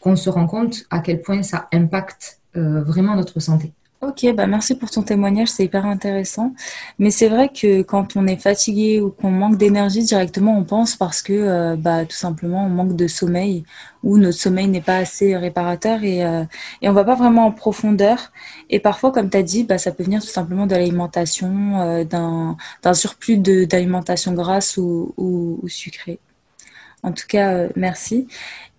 qu'on 0.00 0.16
se 0.16 0.28
rend 0.28 0.46
compte 0.46 0.86
à 0.90 0.98
quel 0.98 1.22
point 1.22 1.42
ça 1.44 1.68
impacte 1.72 2.40
euh, 2.56 2.82
vraiment 2.82 3.14
notre 3.14 3.38
santé. 3.38 3.72
Ok, 4.06 4.24
bah 4.34 4.46
merci 4.46 4.76
pour 4.76 4.88
ton 4.88 5.02
témoignage, 5.02 5.48
c'est 5.48 5.64
hyper 5.64 5.84
intéressant. 5.84 6.54
Mais 7.00 7.10
c'est 7.10 7.28
vrai 7.28 7.48
que 7.48 7.82
quand 7.82 8.14
on 8.16 8.28
est 8.28 8.36
fatigué 8.36 9.00
ou 9.00 9.10
qu'on 9.10 9.32
manque 9.32 9.56
d'énergie, 9.58 10.04
directement 10.04 10.56
on 10.56 10.62
pense 10.62 10.94
parce 10.94 11.22
que 11.22 11.32
euh, 11.32 11.76
bah, 11.76 12.04
tout 12.04 12.14
simplement 12.16 12.64
on 12.66 12.68
manque 12.68 12.94
de 12.94 13.08
sommeil 13.08 13.64
ou 14.04 14.18
notre 14.18 14.38
sommeil 14.38 14.68
n'est 14.68 14.80
pas 14.80 14.98
assez 14.98 15.36
réparateur 15.36 16.04
et, 16.04 16.24
euh, 16.24 16.44
et 16.82 16.88
on 16.88 16.92
va 16.92 17.02
pas 17.04 17.16
vraiment 17.16 17.46
en 17.46 17.52
profondeur. 17.52 18.30
Et 18.70 18.78
parfois, 18.78 19.10
comme 19.10 19.28
tu 19.28 19.36
as 19.38 19.42
dit, 19.42 19.64
bah, 19.64 19.78
ça 19.78 19.90
peut 19.90 20.04
venir 20.04 20.20
tout 20.20 20.28
simplement 20.28 20.66
de 20.66 20.76
l'alimentation, 20.76 21.80
euh, 21.80 22.04
d'un 22.04 22.94
surplus 22.94 23.38
d'alimentation 23.38 24.32
grasse 24.34 24.76
ou, 24.76 25.60
sucrée. 25.66 26.20
En 27.02 27.12
tout 27.12 27.26
cas, 27.28 27.52
euh, 27.54 27.68
merci. 27.76 28.28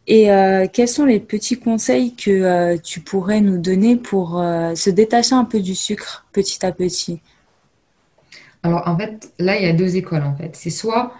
Et 0.08 0.32
euh, 0.32 0.68
quels 0.72 0.88
sont 0.88 1.06
les 1.06 1.20
petits 1.20 1.60
conseils 1.60 2.16
que 2.16 2.32
euh, 2.32 2.78
tu 2.82 3.02
pourrais 3.02 3.42
nous 3.42 3.58
donner 3.58 3.98
pour 3.98 4.40
euh, 4.40 4.74
se 4.74 4.90
détacher 4.90 5.36
un 5.36 5.44
peu 5.44 5.60
du 5.60 5.76
sucre 5.76 6.26
petit 6.32 6.66
à 6.66 6.72
petit? 6.72 7.20
Alors 8.64 8.88
en 8.88 8.98
fait, 8.98 9.34
là, 9.38 9.58
il 9.58 9.66
y 9.66 9.70
a 9.70 9.74
deux 9.74 9.98
écoles 9.98 10.24
en 10.24 10.36
fait. 10.36 10.56
C'est 10.56 10.70
soit, 10.70 11.14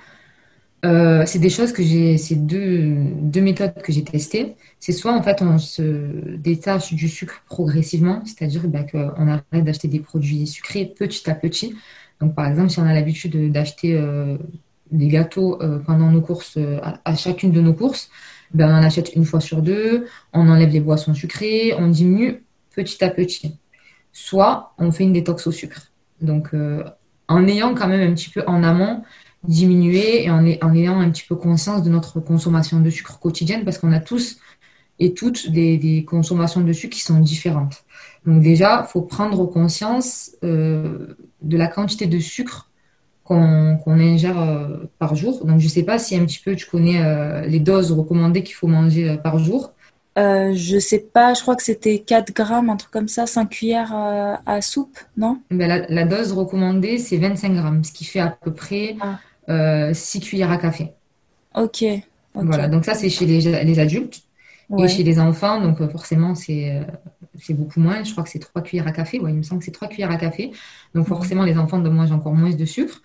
c'est 0.84 1.40
des 1.40 1.50
choses 1.50 1.74
que 1.74 1.84
j'ai, 1.84 2.18
c'est 2.18 2.36
deux, 2.36 2.96
deux 3.16 3.42
méthodes 3.42 3.74
que 3.84 3.92
j'ai 3.92 4.06
testées. 4.06 4.56
C'est 4.80 4.94
soit 4.94 5.14
en 5.14 5.22
fait 5.22 5.42
on 5.42 5.58
se 5.58 6.38
détache 6.38 6.94
du 6.94 7.10
sucre 7.10 7.44
progressivement, 7.46 8.22
c'est-à-dire 8.24 8.68
bah, 8.70 8.84
qu'on 8.84 9.28
arrête 9.28 9.66
d'acheter 9.66 9.90
des 9.90 10.00
produits 10.00 10.48
sucrés 10.48 10.86
petit 10.86 11.30
à 11.30 11.36
petit. 11.36 11.76
Donc 12.22 12.36
par 12.36 12.48
exemple, 12.48 12.70
si 12.70 12.80
on 12.80 12.86
a 12.86 12.94
l'habitude 12.94 13.52
d'acheter 13.52 14.02
des 14.92 15.08
gâteaux 15.10 15.60
pendant 15.86 16.10
nos 16.10 16.22
courses, 16.22 16.58
à 17.04 17.16
chacune 17.16 17.52
de 17.52 17.60
nos 17.60 17.74
courses, 17.74 18.10
ben, 18.54 18.70
on 18.70 18.80
en 18.80 18.84
achète 18.84 19.14
une 19.16 19.26
fois 19.26 19.40
sur 19.40 19.62
deux, 19.62 20.08
on 20.34 20.50
enlève 20.50 20.72
les 20.72 20.80
boissons 20.80 21.14
sucrées, 21.14 21.74
on 21.78 21.88
diminue 21.88 22.44
petit 22.76 23.04
à 23.04 23.10
petit. 23.10 23.56
Soit 24.14 24.74
on 24.78 24.92
fait 24.92 25.04
une 25.04 25.14
détox 25.14 25.48
au 25.48 25.52
sucre. 25.52 25.92
Donc, 26.22 26.54
euh, 26.54 26.84
en 27.28 27.48
ayant 27.48 27.74
quand 27.76 27.88
même 27.88 28.10
un 28.10 28.14
petit 28.14 28.30
peu 28.30 28.44
en 28.48 28.64
amont 28.64 29.04
diminué 29.44 30.24
et 30.24 30.32
en, 30.32 30.46
ayant 30.46 31.00
un 31.00 31.10
petit 31.10 31.24
peu 31.28 31.36
conscience 31.36 31.84
de 31.84 31.90
notre 31.90 32.20
consommation 32.20 32.80
de 32.80 32.90
sucre 32.90 33.20
quotidienne, 33.20 33.64
parce 33.64 33.78
qu'on 33.78 33.92
a 33.94 34.00
tous 34.00 34.40
et 35.00 35.14
toutes 35.14 35.52
des, 35.52 36.06
consommations 36.08 36.62
de 36.62 36.74
sucre 36.74 36.96
qui 36.96 37.04
sont 37.04 37.20
différentes. 37.20 37.84
Donc 38.26 38.42
déjà, 38.42 38.86
il 38.88 38.92
faut 38.92 39.02
prendre 39.02 39.46
conscience 39.46 40.32
euh, 40.44 41.16
de 41.42 41.58
la 41.58 41.68
quantité 41.68 42.08
de 42.08 42.20
sucre 42.20 42.67
qu'on 43.28 44.00
ingère 44.00 44.40
euh, 44.40 44.90
par 45.00 45.16
jour. 45.16 45.46
Donc, 45.46 45.60
je 45.60 45.66
ne 45.66 45.70
sais 45.70 45.84
pas 45.84 46.00
si 46.00 46.16
un 46.16 46.26
petit 46.26 46.40
peu 46.40 46.56
tu 46.56 46.66
connais 46.66 47.02
euh, 47.04 47.42
les 47.42 47.60
doses 47.60 47.92
recommandées 47.92 48.42
qu'il 48.42 48.56
faut 48.56 48.68
manger 48.68 49.10
euh, 49.10 49.18
par 49.18 49.38
jour. 49.38 49.74
Je 50.16 50.80
sais 50.80 51.00
pas, 51.00 51.36
je 51.36 51.42
crois 51.42 51.56
que 51.56 51.62
c'était 51.62 52.00
4 52.00 52.34
grammes, 52.34 52.72
un 52.72 52.76
truc 52.76 52.90
comme 52.90 53.08
ça, 53.08 53.28
5 53.28 53.50
cuillères 53.50 53.94
à 53.94 54.62
soupe, 54.62 54.98
non? 55.16 55.40
Ben, 55.52 55.86
la, 55.88 56.06
dose 56.06 56.32
recommandée, 56.32 56.98
c'est 56.98 57.18
25 57.18 57.54
grammes, 57.54 57.84
ce 57.84 57.92
qui 57.92 58.04
fait 58.04 58.20
à 58.20 58.30
peu 58.30 58.52
près 58.52 58.96
6 58.96 58.98
ah. 59.48 59.92
cuillères 60.20 60.52
à 60.52 60.58
café. 60.58 60.94
Ok. 61.56 61.86
Voilà, 62.34 62.68
donc 62.68 62.86
ça, 62.86 62.96
c'est 62.96 63.10
chez 63.10 63.28
les, 63.28 63.80
adultes. 63.80 64.24
Et 64.80 64.88
chez 64.90 65.04
les 65.04 65.18
enfants, 65.20 65.62
donc 65.62 65.90
forcément, 65.92 66.36
c'est 66.36 66.82
c'est 67.40 67.54
beaucoup 67.54 67.80
moins. 67.80 68.04
Je 68.04 68.12
crois 68.12 68.24
que 68.24 68.30
c'est 68.30 68.40
3 68.40 68.62
cuillères 68.62 68.88
à 68.88 68.92
café. 68.92 69.20
Ouais, 69.20 69.32
il 69.32 69.38
me 69.38 69.44
semble 69.44 69.60
que 69.60 69.66
c'est 69.66 69.72
3 69.72 69.88
cuillères 69.88 70.12
à 70.12 70.18
café. 70.18 70.52
Donc 70.94 71.08
mhm. 71.08 71.16
forcément, 71.16 71.44
les 71.44 71.58
enfants 71.58 71.80
de 71.80 71.90
mangent 71.90 72.12
encore 72.12 72.34
moins 72.34 72.50
de 72.50 72.66
sucre. 72.66 73.02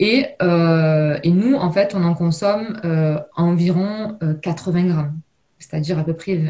Et, 0.00 0.26
euh, 0.42 1.18
et, 1.22 1.30
nous, 1.30 1.56
en 1.56 1.70
fait, 1.72 1.94
on 1.94 2.04
en 2.04 2.14
consomme 2.14 2.80
euh, 2.84 3.18
environ 3.34 4.16
80 4.42 4.78
euh, 4.78 4.88
grammes, 4.88 5.20
c'est-à-dire 5.58 5.98
à 5.98 6.04
peu 6.04 6.14
près 6.14 6.40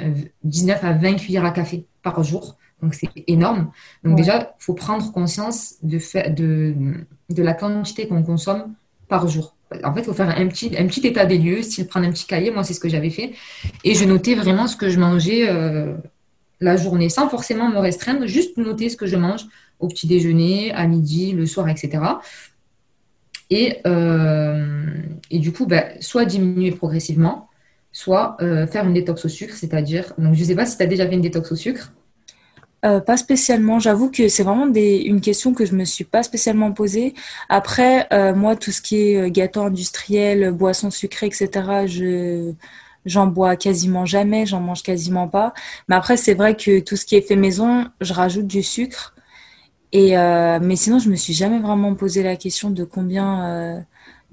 19 0.45 0.85
à 0.85 0.93
20 0.93 1.15
cuillères 1.15 1.47
à 1.47 1.51
café 1.51 1.87
par 2.03 2.23
jour. 2.23 2.59
Donc 2.83 2.95
c'est 2.95 3.09
énorme. 3.27 3.71
Donc 4.05 4.17
déjà, 4.17 4.55
il 4.61 4.65
faut 4.65 4.75
prendre 4.75 5.11
conscience 5.13 5.77
de, 5.83 5.99
de, 6.31 6.75
de 7.31 7.43
la 7.43 7.55
quantité 7.55 8.07
qu'on 8.07 8.23
consomme 8.23 8.75
par 9.09 9.27
jour. 9.27 9.57
En 9.85 9.95
fait, 9.95 10.01
il 10.01 10.05
faut 10.05 10.15
faire 10.15 10.35
un 10.37 10.47
petit, 10.47 10.75
un 10.79 10.87
petit 10.87 11.07
état 11.07 11.27
des 11.27 11.39
lieux, 11.39 11.63
style 11.63 11.87
prendre 11.87 12.07
un 12.07 12.11
petit 12.11 12.27
cahier. 12.27 12.51
Moi, 12.51 12.65
c'est 12.65 12.75
ce 12.75 12.81
que 12.81 12.89
j'avais 12.89 13.11
fait. 13.11 13.33
Et 13.85 13.95
je 13.95 14.05
notais 14.05 14.35
vraiment 14.35 14.67
ce 14.67 14.77
que 14.77 14.89
je 14.89 14.99
mangeais 14.99 15.47
la 16.61 16.77
journée 16.77 17.09
sans 17.09 17.29
forcément 17.29 17.69
me 17.69 17.79
restreindre, 17.79 18.27
juste 18.27 18.57
noter 18.57 18.89
ce 18.89 18.97
que 18.97 19.07
je 19.07 19.17
mange 19.17 19.47
au 19.79 19.89
petit 19.89 20.07
déjeuner, 20.07 20.73
à 20.73 20.87
midi, 20.87 21.33
le 21.33 21.47
soir, 21.47 21.69
etc. 21.69 22.03
Et, 23.51 23.79
euh, 23.87 24.87
et 25.31 25.39
du 25.39 25.53
coup, 25.53 25.67
bah, 25.67 25.85
soit 26.01 26.25
diminuer 26.25 26.73
progressivement, 26.73 27.49
soit 27.93 28.37
euh, 28.41 28.67
faire 28.67 28.87
une 28.87 28.95
détox 28.95 29.25
au 29.25 29.29
sucre, 29.29 29.55
c'est-à-dire, 29.55 30.13
donc 30.19 30.35
je 30.35 30.41
ne 30.41 30.45
sais 30.45 30.55
pas 30.55 30.67
si 30.67 30.77
tu 30.77 30.83
as 30.83 30.87
déjà 30.87 31.07
fait 31.07 31.15
une 31.15 31.23
détox 31.23 31.51
au 31.53 31.57
sucre. 31.57 31.93
Euh, 32.85 33.01
pas 33.01 33.17
spécialement. 33.17 33.81
J'avoue 33.81 34.11
que 34.11 34.29
c'est 34.29 34.45
vraiment 34.45 34.67
des, 34.67 34.99
une 34.99 35.21
question 35.21 35.53
que 35.53 35.67
je 35.67 35.75
me 35.75 35.85
suis 35.85 36.05
pas 36.05 36.23
spécialement 36.23 36.73
posée. 36.73 37.15
Après, 37.49 38.07
moi, 38.35 38.55
tout 38.57 38.71
ce 38.71 38.81
qui 38.81 38.97
est 38.97 39.31
gâteau 39.31 39.63
industriel, 39.63 40.53
boissons 40.53 40.91
sucrées, 40.91 41.27
etc., 41.27 41.87
je 41.87 42.55
J'en 43.09 43.27
bois 43.27 43.57
quasiment 43.57 44.05
jamais, 44.05 44.45
j'en 44.47 44.61
mange 44.61 44.83
quasiment 44.83 45.29
pas. 45.29 45.55
Mais 45.89 45.97
après, 45.97 46.17
c'est 46.17 46.35
vrai 46.35 46.57
que 46.57 46.81
tout 46.81 46.97
ce 46.97 47.07
qui 47.07 47.17
est 47.17 47.23
fait 47.23 47.37
maison, 47.37 47.87
je 48.01 48.13
rajoute 48.13 48.47
du 48.47 48.63
sucre. 48.63 49.15
Et 49.93 50.19
euh, 50.19 50.59
mais 50.61 50.77
sinon, 50.77 50.99
je 50.99 51.09
me 51.11 51.17
suis 51.17 51.33
jamais 51.33 51.59
vraiment 51.61 51.95
posé 51.95 52.23
la 52.23 52.37
question 52.37 52.71
de 52.71 52.85
combien 52.85 53.47
euh, 53.49 53.81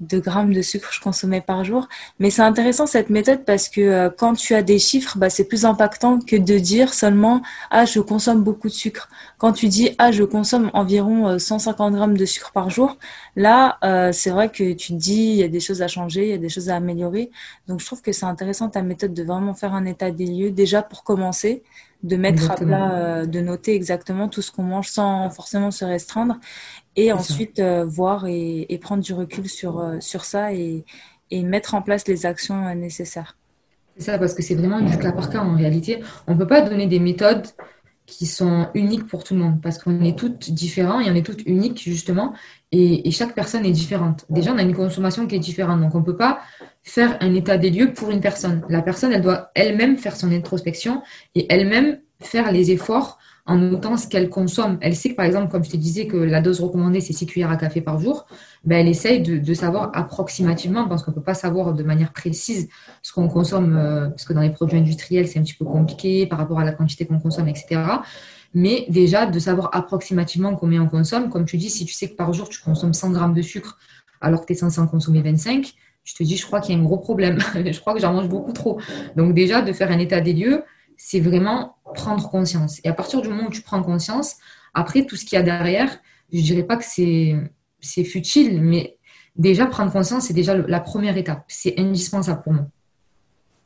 de 0.00 0.18
grammes 0.18 0.52
de 0.52 0.60
sucre 0.60 0.90
je 0.92 1.00
consommais 1.00 1.40
par 1.40 1.64
jour. 1.64 1.88
Mais 2.18 2.30
c'est 2.30 2.42
intéressant 2.42 2.86
cette 2.86 3.08
méthode 3.08 3.44
parce 3.44 3.68
que 3.68 3.80
euh, 3.80 4.10
quand 4.10 4.34
tu 4.34 4.54
as 4.54 4.62
des 4.62 4.78
chiffres, 4.78 5.16
bah, 5.16 5.30
c'est 5.30 5.44
plus 5.44 5.64
impactant 5.64 6.18
que 6.20 6.36
de 6.36 6.58
dire 6.58 6.92
seulement 6.92 7.42
ah 7.70 7.86
je 7.86 8.00
consomme 8.00 8.42
beaucoup 8.42 8.68
de 8.68 8.74
sucre. 8.74 9.08
Quand 9.38 9.52
tu 9.52 9.68
dis 9.68 9.94
ah 9.98 10.12
je 10.12 10.22
consomme 10.24 10.70
environ 10.74 11.38
150 11.38 11.92
euh, 11.92 11.96
grammes 11.96 12.16
de 12.16 12.24
sucre 12.26 12.52
par 12.52 12.68
jour, 12.68 12.98
là 13.36 13.78
euh, 13.84 14.12
c'est 14.12 14.30
vrai 14.30 14.50
que 14.50 14.72
tu 14.74 14.92
te 14.92 14.98
dis 14.98 15.14
il 15.14 15.36
y 15.36 15.42
a 15.42 15.48
des 15.48 15.60
choses 15.60 15.80
à 15.80 15.88
changer, 15.88 16.24
il 16.24 16.30
y 16.30 16.34
a 16.34 16.38
des 16.38 16.50
choses 16.50 16.68
à 16.68 16.76
améliorer. 16.76 17.30
Donc 17.66 17.80
je 17.80 17.86
trouve 17.86 18.02
que 18.02 18.12
c'est 18.12 18.26
intéressant 18.26 18.68
ta 18.68 18.82
méthode 18.82 19.14
de 19.14 19.22
vraiment 19.22 19.54
faire 19.54 19.72
un 19.72 19.86
état 19.86 20.10
des 20.10 20.26
lieux 20.26 20.50
déjà 20.50 20.82
pour 20.82 21.04
commencer 21.04 21.62
de 22.02 22.16
mettre 22.16 22.50
à 22.50 22.56
plat, 22.56 23.24
de 23.24 23.40
noter 23.40 23.74
exactement 23.74 24.28
tout 24.28 24.42
ce 24.42 24.52
qu'on 24.52 24.62
mange 24.62 24.88
sans 24.88 25.30
forcément 25.30 25.70
se 25.70 25.84
restreindre 25.84 26.38
et 26.96 27.12
ensuite 27.12 27.58
euh, 27.58 27.84
voir 27.84 28.26
et, 28.26 28.78
prendre 28.82 29.02
du 29.02 29.12
recul 29.12 29.48
sur, 29.48 29.78
euh, 29.78 29.96
sur 30.00 30.24
ça 30.24 30.52
et, 30.52 30.84
et, 31.30 31.42
mettre 31.42 31.74
en 31.74 31.82
place 31.82 32.08
les 32.08 32.26
actions 32.26 32.66
euh, 32.66 32.74
nécessaires. 32.74 33.36
C'est 33.96 34.04
ça, 34.04 34.18
parce 34.18 34.34
que 34.34 34.42
c'est 34.42 34.54
vraiment 34.54 34.80
du 34.80 34.96
cas 34.98 35.12
par 35.12 35.30
cas 35.30 35.40
en 35.40 35.56
réalité. 35.56 36.00
On 36.26 36.34
ne 36.34 36.38
peut 36.38 36.46
pas 36.46 36.60
donner 36.60 36.86
des 36.86 37.00
méthodes 37.00 37.46
qui 38.04 38.26
sont 38.26 38.68
uniques 38.74 39.06
pour 39.08 39.24
tout 39.24 39.34
le 39.34 39.40
monde, 39.40 39.60
parce 39.60 39.78
qu'on 39.78 40.00
est 40.02 40.16
toutes 40.16 40.52
différents 40.52 41.00
et 41.00 41.10
on 41.10 41.14
est 41.14 41.26
toutes 41.26 41.44
uniques 41.44 41.82
justement, 41.82 42.34
et, 42.70 43.08
et, 43.08 43.10
chaque 43.10 43.34
personne 43.34 43.66
est 43.66 43.72
différente. 43.72 44.24
Déjà, 44.30 44.52
on 44.52 44.58
a 44.58 44.62
une 44.62 44.76
consommation 44.76 45.26
qui 45.26 45.34
est 45.34 45.40
différente, 45.40 45.80
donc 45.80 45.94
on 45.94 46.00
ne 46.00 46.04
peut 46.04 46.16
pas 46.16 46.40
faire 46.84 47.18
un 47.20 47.34
état 47.34 47.58
des 47.58 47.70
lieux 47.70 47.92
pour 47.92 48.10
une 48.10 48.20
personne. 48.20 48.62
La 48.68 48.80
personne, 48.80 49.12
elle 49.12 49.22
doit 49.22 49.50
elle-même 49.54 49.96
faire 49.96 50.14
son 50.14 50.30
introspection 50.30 51.02
et 51.34 51.52
elle-même 51.52 51.98
faire 52.20 52.52
les 52.52 52.70
efforts 52.70 53.18
en 53.46 53.56
notant 53.56 53.96
ce 53.96 54.08
qu'elle 54.08 54.28
consomme. 54.28 54.76
Elle 54.80 54.96
sait 54.96 55.10
que, 55.10 55.14
par 55.14 55.24
exemple, 55.24 55.50
comme 55.50 55.64
je 55.64 55.70
te 55.70 55.76
disais, 55.76 56.06
que 56.06 56.16
la 56.16 56.40
dose 56.40 56.60
recommandée, 56.60 57.00
c'est 57.00 57.12
6 57.12 57.26
cuillères 57.26 57.50
à 57.50 57.56
café 57.56 57.80
par 57.80 58.00
jour, 58.00 58.26
ben, 58.64 58.78
elle 58.78 58.88
essaye 58.88 59.20
de, 59.22 59.54
savoir 59.54 59.90
approximativement, 59.94 60.88
parce 60.88 61.04
qu'on 61.04 61.12
ne 61.12 61.16
peut 61.16 61.22
pas 61.22 61.34
savoir 61.34 61.72
de 61.72 61.82
manière 61.84 62.12
précise 62.12 62.68
ce 63.02 63.12
qu'on 63.12 63.28
consomme, 63.28 63.76
euh, 63.76 64.08
parce 64.08 64.24
que 64.24 64.32
dans 64.32 64.40
les 64.40 64.50
produits 64.50 64.78
industriels, 64.78 65.28
c'est 65.28 65.38
un 65.38 65.42
petit 65.42 65.54
peu 65.54 65.64
compliqué 65.64 66.26
par 66.26 66.38
rapport 66.38 66.58
à 66.58 66.64
la 66.64 66.72
quantité 66.72 67.06
qu'on 67.06 67.20
consomme, 67.20 67.48
etc. 67.48 67.80
Mais 68.52 68.86
déjà, 68.88 69.26
de 69.26 69.38
savoir 69.38 69.70
approximativement 69.72 70.56
combien 70.56 70.82
on 70.82 70.88
consomme. 70.88 71.30
Comme 71.30 71.44
tu 71.44 71.56
dis, 71.56 71.70
si 71.70 71.84
tu 71.84 71.92
sais 71.92 72.08
que 72.08 72.16
par 72.16 72.32
jour, 72.32 72.48
tu 72.48 72.60
consommes 72.60 72.94
100 72.94 73.10
grammes 73.10 73.34
de 73.34 73.42
sucre, 73.42 73.78
alors 74.20 74.40
que 74.40 74.46
tu 74.46 74.54
es 74.54 74.56
censé 74.56 74.80
en 74.80 74.88
consommer 74.88 75.22
25, 75.22 75.72
je 76.02 76.14
te 76.14 76.22
dis, 76.22 76.36
je 76.36 76.46
crois 76.46 76.60
qu'il 76.60 76.74
y 76.74 76.78
a 76.78 76.80
un 76.80 76.84
gros 76.84 76.98
problème. 76.98 77.38
je 77.54 77.78
crois 77.80 77.94
que 77.94 78.00
j'en 78.00 78.12
mange 78.12 78.28
beaucoup 78.28 78.52
trop. 78.52 78.80
Donc 79.14 79.34
déjà, 79.34 79.62
de 79.62 79.72
faire 79.72 79.90
un 79.90 79.98
état 79.98 80.20
des 80.20 80.32
lieux, 80.32 80.64
c'est 80.96 81.20
vraiment 81.20 81.75
prendre 81.94 82.28
conscience. 82.28 82.80
Et 82.84 82.88
à 82.88 82.92
partir 82.92 83.20
du 83.20 83.28
moment 83.28 83.44
où 83.44 83.50
tu 83.50 83.62
prends 83.62 83.82
conscience, 83.82 84.36
après, 84.74 85.04
tout 85.06 85.16
ce 85.16 85.24
qu'il 85.24 85.36
y 85.36 85.38
a 85.38 85.42
derrière, 85.42 85.98
je 86.32 86.38
ne 86.38 86.42
dirais 86.42 86.62
pas 86.64 86.76
que 86.76 86.84
c'est 86.84 88.04
futile, 88.04 88.62
mais 88.62 88.96
déjà, 89.36 89.66
prendre 89.66 89.92
conscience, 89.92 90.24
c'est 90.24 90.34
déjà 90.34 90.56
la 90.56 90.80
première 90.80 91.16
étape. 91.16 91.44
C'est 91.48 91.78
indispensable 91.78 92.42
pour 92.42 92.52
moi. 92.52 92.66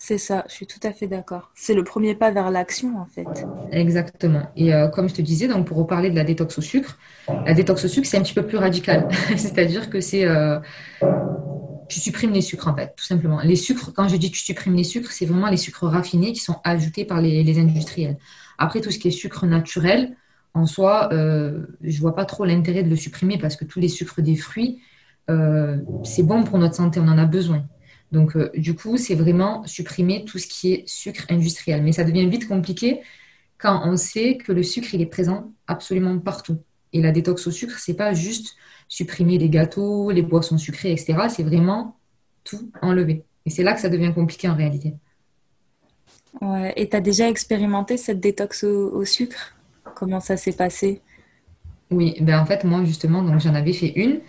C'est 0.02 0.16
ça, 0.16 0.44
je 0.48 0.54
suis 0.54 0.66
tout 0.66 0.80
à 0.82 0.92
fait 0.92 1.08
d'accord. 1.08 1.50
C'est 1.54 1.74
le 1.74 1.84
premier 1.84 2.14
pas 2.14 2.30
vers 2.30 2.50
l'action, 2.50 2.98
en 2.98 3.04
fait. 3.04 3.46
Exactement. 3.70 4.44
Et 4.56 4.72
euh, 4.72 4.88
comme 4.88 5.10
je 5.10 5.14
te 5.14 5.20
disais, 5.20 5.46
donc 5.46 5.66
pour 5.66 5.76
reparler 5.76 6.08
de 6.08 6.16
la 6.16 6.24
détox 6.24 6.56
au 6.56 6.62
sucre, 6.62 6.98
la 7.28 7.52
détox 7.52 7.84
au 7.84 7.88
sucre, 7.88 8.08
c'est 8.08 8.16
un 8.16 8.22
petit 8.22 8.32
peu 8.32 8.46
plus 8.46 8.56
radical. 8.56 9.08
C'est-à-dire 9.36 9.90
que 9.90 10.00
c'est 10.00 10.24
euh, 10.24 10.58
tu 11.90 12.00
supprimes 12.00 12.32
les 12.32 12.40
sucres 12.40 12.68
en 12.68 12.74
fait, 12.74 12.94
tout 12.96 13.04
simplement. 13.04 13.40
Les 13.40 13.56
sucres, 13.56 13.92
quand 13.92 14.08
je 14.08 14.16
dis 14.16 14.30
tu 14.30 14.40
supprimes 14.40 14.74
les 14.74 14.84
sucres, 14.84 15.12
c'est 15.12 15.26
vraiment 15.26 15.50
les 15.50 15.56
sucres 15.56 15.86
raffinés 15.86 16.32
qui 16.32 16.40
sont 16.40 16.56
ajoutés 16.64 17.04
par 17.04 17.20
les, 17.20 17.58
industriels. 17.58 18.16
Après, 18.58 18.80
tout 18.80 18.90
ce 18.90 18.98
qui 18.98 19.08
est 19.08 19.12
sucre 19.12 19.46
naturel, 19.46 20.16
en 20.54 20.66
soi, 20.66 21.10
euh, 21.12 21.66
je 21.82 22.00
vois 22.00 22.14
pas 22.14 22.24
trop 22.24 22.44
l'intérêt 22.44 22.82
de 22.82 22.90
le 22.90 22.96
supprimer 22.96 23.38
parce 23.38 23.56
que 23.56 23.64
tous 23.64 23.80
les 23.80 23.88
sucres 23.88 24.22
des 24.22 24.36
fruits, 24.36 24.80
euh, 25.30 25.78
c'est 26.04 26.22
bon 26.22 26.44
pour 26.44 26.58
notre 26.58 26.74
santé, 26.74 27.00
on 27.00 27.08
en 27.08 27.18
a 27.18 27.26
besoin. 27.26 27.66
Donc, 28.12 28.36
euh, 28.36 28.50
du 28.56 28.74
coup, 28.74 28.96
c'est 28.96 29.14
vraiment 29.14 29.64
supprimer 29.66 30.24
tout 30.24 30.38
ce 30.38 30.46
qui 30.46 30.72
est 30.72 30.88
sucre 30.88 31.24
industriel. 31.28 31.82
Mais 31.82 31.92
ça 31.92 32.04
devient 32.04 32.28
vite 32.28 32.48
compliqué 32.48 33.00
quand 33.58 33.82
on 33.84 33.96
sait 33.96 34.38
que 34.38 34.52
le 34.52 34.62
sucre, 34.62 34.94
il 34.94 35.02
est 35.02 35.06
présent 35.06 35.52
absolument 35.66 36.18
partout. 36.18 36.58
Et 36.92 37.00
la 37.00 37.12
détox 37.12 37.46
au 37.46 37.50
sucre, 37.50 37.78
c'est 37.78 37.94
pas 37.94 38.14
juste 38.14 38.56
supprimer 38.88 39.38
les 39.38 39.48
gâteaux, 39.48 40.10
les 40.10 40.22
boissons 40.22 40.58
sucrées, 40.58 40.92
etc. 40.92 41.16
C'est 41.28 41.44
vraiment 41.44 41.96
tout 42.44 42.70
enlever. 42.82 43.24
Et 43.46 43.50
c'est 43.50 43.62
là 43.62 43.72
que 43.72 43.80
ça 43.80 43.88
devient 43.88 44.12
compliqué 44.14 44.48
en 44.48 44.56
réalité. 44.56 44.94
Ouais. 46.40 46.72
Et 46.76 46.88
tu 46.88 46.96
as 46.96 47.00
déjà 47.00 47.28
expérimenté 47.28 47.96
cette 47.96 48.20
détox 48.20 48.64
au, 48.64 49.04
sucre? 49.04 49.54
Comment 49.94 50.20
ça 50.20 50.36
s'est 50.36 50.52
passé? 50.52 51.00
Oui, 51.90 52.16
ben 52.20 52.38
en 52.38 52.46
fait, 52.46 52.64
moi 52.64 52.84
justement, 52.84 53.22
donc 53.22 53.40
j'en 53.40 53.54
avais 53.54 53.72
fait 53.72 53.92
une. 53.96 54.20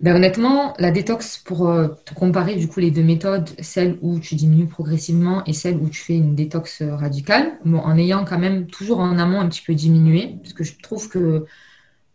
Ben, 0.00 0.16
honnêtement, 0.16 0.74
la 0.78 0.90
détox, 0.90 1.38
pour 1.38 1.68
euh, 1.68 1.88
te 2.04 2.12
comparer 2.14 2.56
du 2.56 2.66
coup 2.66 2.80
les 2.80 2.90
deux 2.90 3.04
méthodes, 3.04 3.50
celle 3.60 3.98
où 4.02 4.18
tu 4.18 4.34
diminues 4.34 4.66
progressivement 4.66 5.44
et 5.44 5.52
celle 5.52 5.76
où 5.76 5.88
tu 5.88 6.00
fais 6.00 6.16
une 6.16 6.34
détox 6.34 6.82
radicale, 6.82 7.52
bon, 7.64 7.78
en 7.78 7.96
ayant 7.96 8.24
quand 8.24 8.38
même 8.38 8.66
toujours 8.66 8.98
en 8.98 9.16
amont 9.18 9.40
un 9.40 9.48
petit 9.48 9.62
peu 9.64 9.74
diminué, 9.74 10.38
parce 10.42 10.54
que 10.54 10.64
je 10.64 10.76
trouve 10.82 11.08
que 11.08 11.46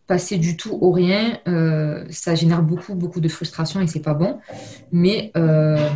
passer 0.07 0.37
du 0.37 0.55
tout 0.55 0.77
au 0.81 0.91
rien, 0.91 1.37
euh, 1.47 2.05
ça 2.09 2.33
génère 2.33 2.63
beaucoup, 2.63 2.95
beaucoup 2.95 3.19
de 3.19 3.27
frustration 3.27 3.81
et 3.81 3.87
c'est 3.87 4.01
pas 4.01 4.13
bon. 4.13 4.39
Mais 4.91 5.31
euh, 5.35 5.89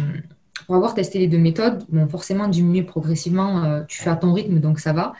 pour 0.65 0.75
avoir 0.75 0.93
testé 0.93 1.17
les 1.17 1.27
deux 1.27 1.37
méthodes, 1.37 1.85
bon, 1.89 2.07
forcément 2.09 2.49
diminuer 2.49 2.83
progressivement, 2.83 3.63
euh, 3.63 3.83
tu 3.87 4.01
fais 4.01 4.09
à 4.09 4.17
ton 4.17 4.33
rythme, 4.33 4.59
donc 4.59 4.79
ça 4.79 4.91
va. 4.91 5.13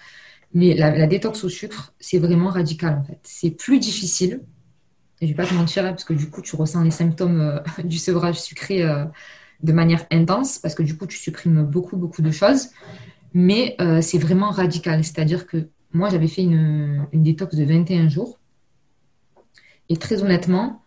Mais 0.53 0.75
la, 0.75 1.07
détox 1.07 1.45
au 1.45 1.49
sucre, 1.49 1.93
c'est 1.99 2.19
vraiment 2.19 2.49
radical 2.49 2.97
en 2.99 3.03
fait. 3.03 3.19
C'est 3.23 3.51
plus 3.51 3.79
difficile. 3.79 4.41
Et 5.21 5.27
je 5.27 5.31
vais 5.31 5.37
pas 5.37 5.45
te 5.45 5.53
mentir, 5.53 5.83
parce 5.83 6.03
que 6.03 6.13
du 6.13 6.29
coup, 6.29 6.41
tu 6.41 6.57
ressens 6.57 6.83
les 6.83 6.91
symptômes 6.91 7.61
du 7.85 7.97
sevrage 7.97 8.41
sucré 8.41 8.83
de 9.63 9.71
manière 9.71 10.05
intense, 10.11 10.57
parce 10.57 10.75
que 10.75 10.83
du 10.83 10.97
coup, 10.97 11.05
tu 11.05 11.17
supprimes 11.17 11.63
beaucoup, 11.63 11.95
beaucoup 11.95 12.21
de 12.21 12.31
choses. 12.31 12.69
Mais 13.33 13.77
c'est 14.01 14.17
vraiment 14.17 14.49
radical. 14.49 15.05
C'est-à-dire 15.05 15.47
que 15.47 15.69
moi, 15.93 16.09
j'avais 16.09 16.27
fait 16.27 16.41
une, 16.41 17.05
une 17.13 17.23
détox 17.23 17.55
de 17.55 17.63
21 17.63 18.09
jours 18.09 18.40
et 19.91 19.97
très 19.97 20.23
honnêtement, 20.23 20.81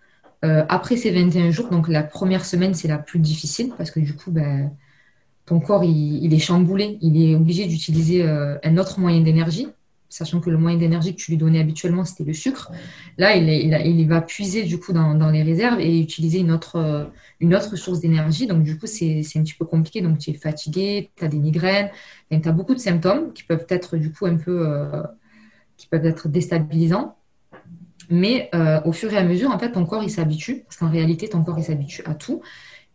euh, 0.47 0.65
après 0.71 0.97
ces 0.97 1.11
21 1.11 1.51
jours, 1.51 1.69
donc 1.69 1.89
la 1.89 2.03
première 2.03 2.47
semaine, 2.47 2.73
c'est 2.73 2.89
la 2.89 2.97
plus 2.97 3.19
difficile 3.19 3.71
parce 3.77 3.91
que 3.91 4.01
du 4.01 4.15
coup, 4.15 4.31
ben, 4.31 4.73
ton 5.45 5.61
corps, 5.61 5.85
il, 5.85 6.33
est 6.33 6.39
chamboulé. 6.39 6.97
Il 7.03 7.23
est 7.23 7.35
obligé 7.35 7.67
d'utiliser 7.67 8.23
euh, 8.23 8.57
un 8.65 8.79
autre 8.79 9.01
moyen 9.01 9.21
d'énergie, 9.21 9.69
sachant 10.09 10.41
que 10.41 10.49
le 10.49 10.57
moyen 10.57 10.79
d'énergie 10.79 11.15
que 11.15 11.21
tu 11.21 11.33
lui 11.33 11.37
donnais 11.37 11.61
habituellement, 11.61 12.07
c'était 12.07 12.25
le 12.25 12.33
sucre. 12.33 12.73
Là, 13.19 13.37
il, 13.37 14.09
va 14.09 14.23
puiser 14.23 14.63
du 14.63 14.81
coup 14.81 14.95
dans, 14.95 15.31
les 15.31 15.43
réserves 15.43 15.81
et 15.81 16.01
utiliser 16.01 16.39
une 16.39 16.51
autre, 16.51 16.77
euh, 16.77 17.05
une 17.41 17.55
autre 17.55 17.77
source 17.77 18.01
d'énergie. 18.01 18.47
Donc, 18.47 18.63
du 18.63 18.79
coup, 18.79 18.87
c'est 18.87 19.21
un 19.37 19.43
petit 19.43 19.55
peu 19.55 19.67
compliqué. 19.67 20.01
Donc, 20.01 20.17
tu 20.17 20.31
es 20.31 20.35
fatigué, 20.35 21.11
tu 21.15 21.27
as 21.27 21.29
des 21.29 21.39
migraines, 21.39 21.91
tu 22.31 22.49
as 22.49 22.53
beaucoup 22.53 22.75
de 22.75 22.81
symptômes 22.81 23.35
qui 23.35 23.43
peuvent 23.43 23.67
être 23.69 23.99
du 23.99 24.11
coup 24.11 24.25
un 24.25 24.37
peu... 24.37 24.67
qui 25.77 25.89
peuvent 25.89 26.07
être 26.07 26.27
déstabilisants. 26.27 27.17
Mais 28.11 28.51
euh, 28.55 28.81
au 28.85 28.93
fur 28.93 29.13
et 29.13 29.17
à 29.17 29.25
mesure, 29.25 29.51
en 29.51 29.59
fait, 29.59 29.73
ton 29.73 29.85
corps, 29.87 30.03
il 30.03 30.11
s'habitue, 30.11 30.65
parce 30.65 30.77
qu'en 30.77 30.91
réalité, 30.91 31.29
ton 31.29 31.43
corps, 31.43 31.59
il 31.59 31.65
s'habitue 31.65 32.03
à 32.07 32.15
tout. 32.15 32.43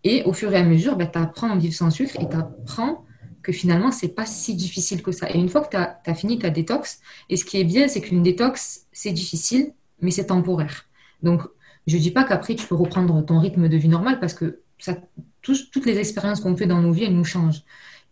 Et 0.04 0.24
au 0.24 0.34
fur 0.34 0.52
et 0.54 0.58
à 0.58 0.64
mesure, 0.64 0.96
ben, 0.96 1.10
tu 1.12 1.20
apprends 1.20 1.52
à 1.52 1.58
vivre 1.58 1.74
sans 1.74 1.90
sucre 1.90 2.16
et 2.20 2.30
tu 2.30 2.36
apprends 2.36 3.06
que 3.42 3.52
finalement, 3.52 3.92
c'est 3.92 4.10
pas 4.10 4.26
si 4.26 4.56
difficile 4.56 5.02
que 5.02 5.12
ça. 5.12 5.30
Et 5.32 5.38
une 5.38 5.50
fois 5.50 5.62
que 5.62 5.70
tu 5.70 5.78
as, 5.78 6.16
fini 6.16 6.40
ta 6.40 6.50
détox, 6.50 7.00
et 7.30 7.38
ce 7.38 7.46
qui 7.46 7.60
est 7.60 7.64
bien, 7.64 7.88
c'est 7.88 8.02
qu'une 8.02 8.24
détox, 8.24 8.88
c'est 8.92 9.12
difficile, 9.12 9.74
mais 10.02 10.12
c'est 10.12 10.28
temporaire. 10.28 10.86
Donc, 11.24 11.42
je 11.88 11.98
dis 11.98 12.12
pas 12.12 12.24
qu'après, 12.24 12.56
tu 12.56 12.68
peux 12.68 12.76
reprendre 12.76 13.26
ton 13.26 13.40
rythme 13.40 13.68
de 13.68 13.78
vie 13.78 13.88
normal, 13.88 14.20
parce 14.20 14.34
que 14.34 14.62
ça, 14.78 14.96
toutes 15.42 15.86
les 15.86 15.98
expériences 15.98 16.42
qu'on 16.42 16.56
fait 16.56 16.68
dans 16.68 16.82
nos 16.82 16.92
vies, 16.92 17.06
elles 17.06 17.16
nous 17.16 17.26
changent. 17.26 17.64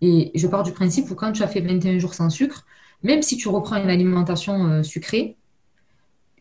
Et 0.02 0.32
je 0.36 0.48
pars 0.48 0.64
du 0.64 0.72
principe 0.72 1.10
où 1.10 1.16
quand 1.16 1.32
tu 1.32 1.44
as 1.44 1.48
fait 1.48 1.62
21 1.62 1.98
jours 2.00 2.14
sans 2.14 2.30
sucre, 2.30 2.66
même 3.04 3.22
si 3.22 3.38
tu 3.38 3.48
reprends 3.50 3.78
une 3.78 3.90
alimentation 3.90 4.66
euh, 4.68 4.84
sucrée, 4.84 5.38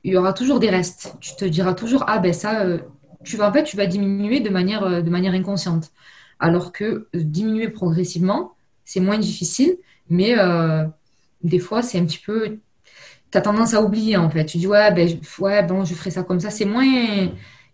il 0.04 0.12
y 0.12 0.16
aura 0.16 0.32
toujours 0.32 0.60
des 0.60 0.70
restes. 0.70 1.16
Tu 1.20 1.34
te 1.36 1.44
diras 1.44 1.74
toujours, 1.74 2.04
ah 2.06 2.18
ben 2.18 2.32
ça, 2.32 2.62
euh, 2.62 2.78
tu 3.24 3.36
vas, 3.36 3.48
en 3.48 3.52
fait, 3.52 3.64
tu 3.64 3.76
vas 3.76 3.86
diminuer 3.86 4.40
de 4.40 4.50
manière, 4.50 4.84
euh, 4.84 5.00
de 5.00 5.10
manière 5.10 5.34
inconsciente. 5.34 5.90
Alors 6.38 6.72
que 6.72 6.84
euh, 6.84 7.06
diminuer 7.14 7.68
progressivement, 7.68 8.54
c'est 8.84 9.00
moins 9.00 9.18
difficile, 9.18 9.76
mais 10.08 10.36
des 11.42 11.58
fois, 11.58 11.82
c'est 11.82 11.98
un 11.98 12.04
petit 12.04 12.22
peu. 12.24 12.58
Tu 13.32 13.38
as 13.38 13.40
tendance 13.40 13.74
à 13.74 13.82
oublier, 13.82 14.16
en 14.16 14.30
fait. 14.30 14.44
Tu 14.44 14.58
dis, 14.58 14.68
ouais, 14.68 14.92
ben, 14.92 15.08
ouais, 15.40 15.62
bon, 15.64 15.84
je 15.84 15.94
ferai 15.94 16.10
ça 16.10 16.22
comme 16.22 16.38
ça. 16.38 16.50
C'est 16.50 16.64
moins. 16.64 16.84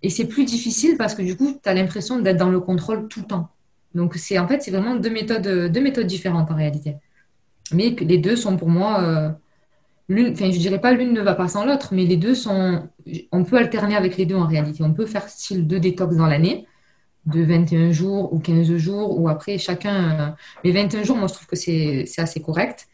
Et 0.03 0.09
c'est 0.11 0.27
plus 0.27 0.47
difficile 0.47 0.97
parce 0.97 1.15
que 1.15 1.21
du 1.21 1.37
coup, 1.37 1.59
tu 1.63 1.69
as 1.69 1.75
l'impression 1.75 2.19
d'être 2.19 2.39
dans 2.39 2.49
le 2.49 2.61
contrôle 2.61 3.09
tout 3.09 3.21
le 3.21 3.27
temps. 3.27 3.51
Donc, 3.95 4.15
c'est 4.15 4.39
en 4.39 4.49
fait, 4.49 4.63
c'est 4.63 4.71
vraiment 4.71 4.97
deux 4.97 5.11
méthodes, 5.11 5.71
deux 5.71 5.81
méthodes 5.83 6.07
différentes 6.07 6.51
en 6.51 6.57
réalité. 6.57 6.97
Mais 7.73 7.91
les 7.91 8.17
deux 8.17 8.37
sont 8.37 8.57
pour 8.57 8.71
moi 8.71 9.37
l'une, 10.13 10.33
dirais 10.33 10.81
pas 10.81 10.93
l'une 10.93 11.13
ne 11.13 11.21
va 11.21 11.35
pas 11.35 11.49
sans 11.49 11.65
l'autre, 11.65 11.89
mais 11.93 12.05
les 12.05 12.17
deux 12.17 12.35
sont, 12.35 12.89
on 13.33 13.45
peut 13.45 13.57
alterner 13.57 13.97
avec 13.97 14.17
les 14.17 14.27
deux 14.27 14.37
en 14.37 14.47
réalité. 14.47 14.83
On 14.83 14.93
peut 14.93 15.07
faire 15.07 15.29
style 15.29 15.67
deux 15.67 15.81
détox 15.81 16.17
dans 16.17 16.27
l'année, 16.27 16.67
de 17.27 17.43
21 17.43 17.93
jours 17.93 18.33
ou 18.33 18.39
15 18.39 18.77
jours, 18.77 19.19
ou 19.19 19.29
après 19.29 19.59
chacun. 19.59 20.21
Euh, 20.21 20.31
mais 20.65 20.73
21 20.73 21.03
jours, 21.05 21.17
moi 21.17 21.29
je 21.29 21.35
trouve 21.35 21.47
que 21.47 21.57
c'est, 21.57 22.05
assez 22.19 22.41
correct. 22.41 22.89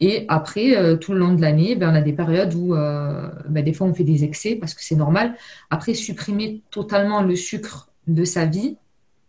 Et 0.00 0.24
après, 0.28 0.76
euh, 0.76 0.96
tout 0.96 1.12
le 1.12 1.18
long 1.18 1.34
de 1.34 1.42
l'année, 1.42 1.76
ben, 1.76 1.90
on 1.90 1.94
a 1.94 2.00
des 2.00 2.14
périodes 2.14 2.54
où 2.54 2.74
euh, 2.74 3.28
ben, 3.48 3.62
des 3.62 3.74
fois 3.74 3.86
on 3.86 3.92
fait 3.94 4.04
des 4.04 4.24
excès 4.24 4.56
parce 4.56 4.74
que 4.74 4.82
c'est 4.82 4.96
normal. 4.96 5.36
Après, 5.68 5.94
supprimer 5.94 6.62
totalement 6.70 7.22
le 7.22 7.36
sucre 7.36 7.90
de 8.06 8.24
sa 8.24 8.46
vie, 8.46 8.76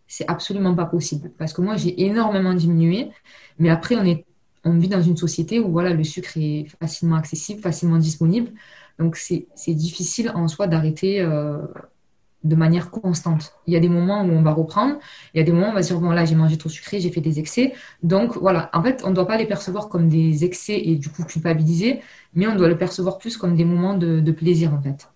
c'est 0.06 0.28
absolument 0.28 0.74
pas 0.74 0.86
possible. 0.86 1.30
Parce 1.38 1.52
que 1.52 1.62
moi, 1.62 1.76
j'ai 1.76 2.02
énormément 2.02 2.54
diminué, 2.54 3.10
mais 3.58 3.70
après, 3.70 3.96
on, 3.96 4.04
est, 4.04 4.24
on 4.64 4.78
vit 4.78 4.88
dans 4.88 5.02
une 5.02 5.16
société 5.16 5.60
où 5.60 5.70
voilà, 5.70 5.92
le 5.92 6.04
sucre 6.04 6.36
est 6.36 6.66
facilement 6.80 7.16
accessible, 7.16 7.60
facilement 7.60 7.98
disponible. 7.98 8.50
Donc, 8.98 9.16
c'est 9.16 9.74
difficile 9.74 10.30
en 10.34 10.48
soi 10.48 10.66
d'arrêter 10.66 11.20
euh, 11.20 11.58
de 12.44 12.56
manière 12.56 12.90
constante. 12.90 13.54
Il 13.66 13.72
y 13.72 13.76
a 13.76 13.80
des 13.80 13.88
moments 13.88 14.22
où 14.22 14.30
on 14.30 14.42
va 14.42 14.52
reprendre, 14.52 14.96
il 15.34 15.38
y 15.38 15.40
a 15.40 15.44
des 15.44 15.52
moments 15.52 15.68
où 15.68 15.70
on 15.70 15.74
va 15.74 15.82
se 15.82 15.88
dire, 15.88 16.00
bon, 16.00 16.10
là, 16.10 16.24
j'ai 16.24 16.34
mangé 16.34 16.56
trop 16.56 16.68
sucré, 16.68 17.00
j'ai 17.00 17.10
fait 17.10 17.20
des 17.20 17.38
excès. 17.38 17.72
Donc, 18.02 18.36
voilà, 18.36 18.70
en 18.72 18.82
fait, 18.82 19.02
on 19.04 19.10
ne 19.10 19.14
doit 19.14 19.26
pas 19.26 19.36
les 19.36 19.46
percevoir 19.46 19.88
comme 19.88 20.08
des 20.08 20.44
excès 20.44 20.78
et 20.78 20.96
du 20.96 21.08
coup 21.08 21.24
culpabiliser, 21.24 22.00
mais 22.34 22.46
on 22.46 22.56
doit 22.56 22.68
le 22.68 22.78
percevoir 22.78 23.18
plus 23.18 23.36
comme 23.36 23.56
des 23.56 23.64
moments 23.64 23.96
de, 23.96 24.32
plaisir, 24.32 24.74
en 24.74 24.80
fait. 24.80 25.08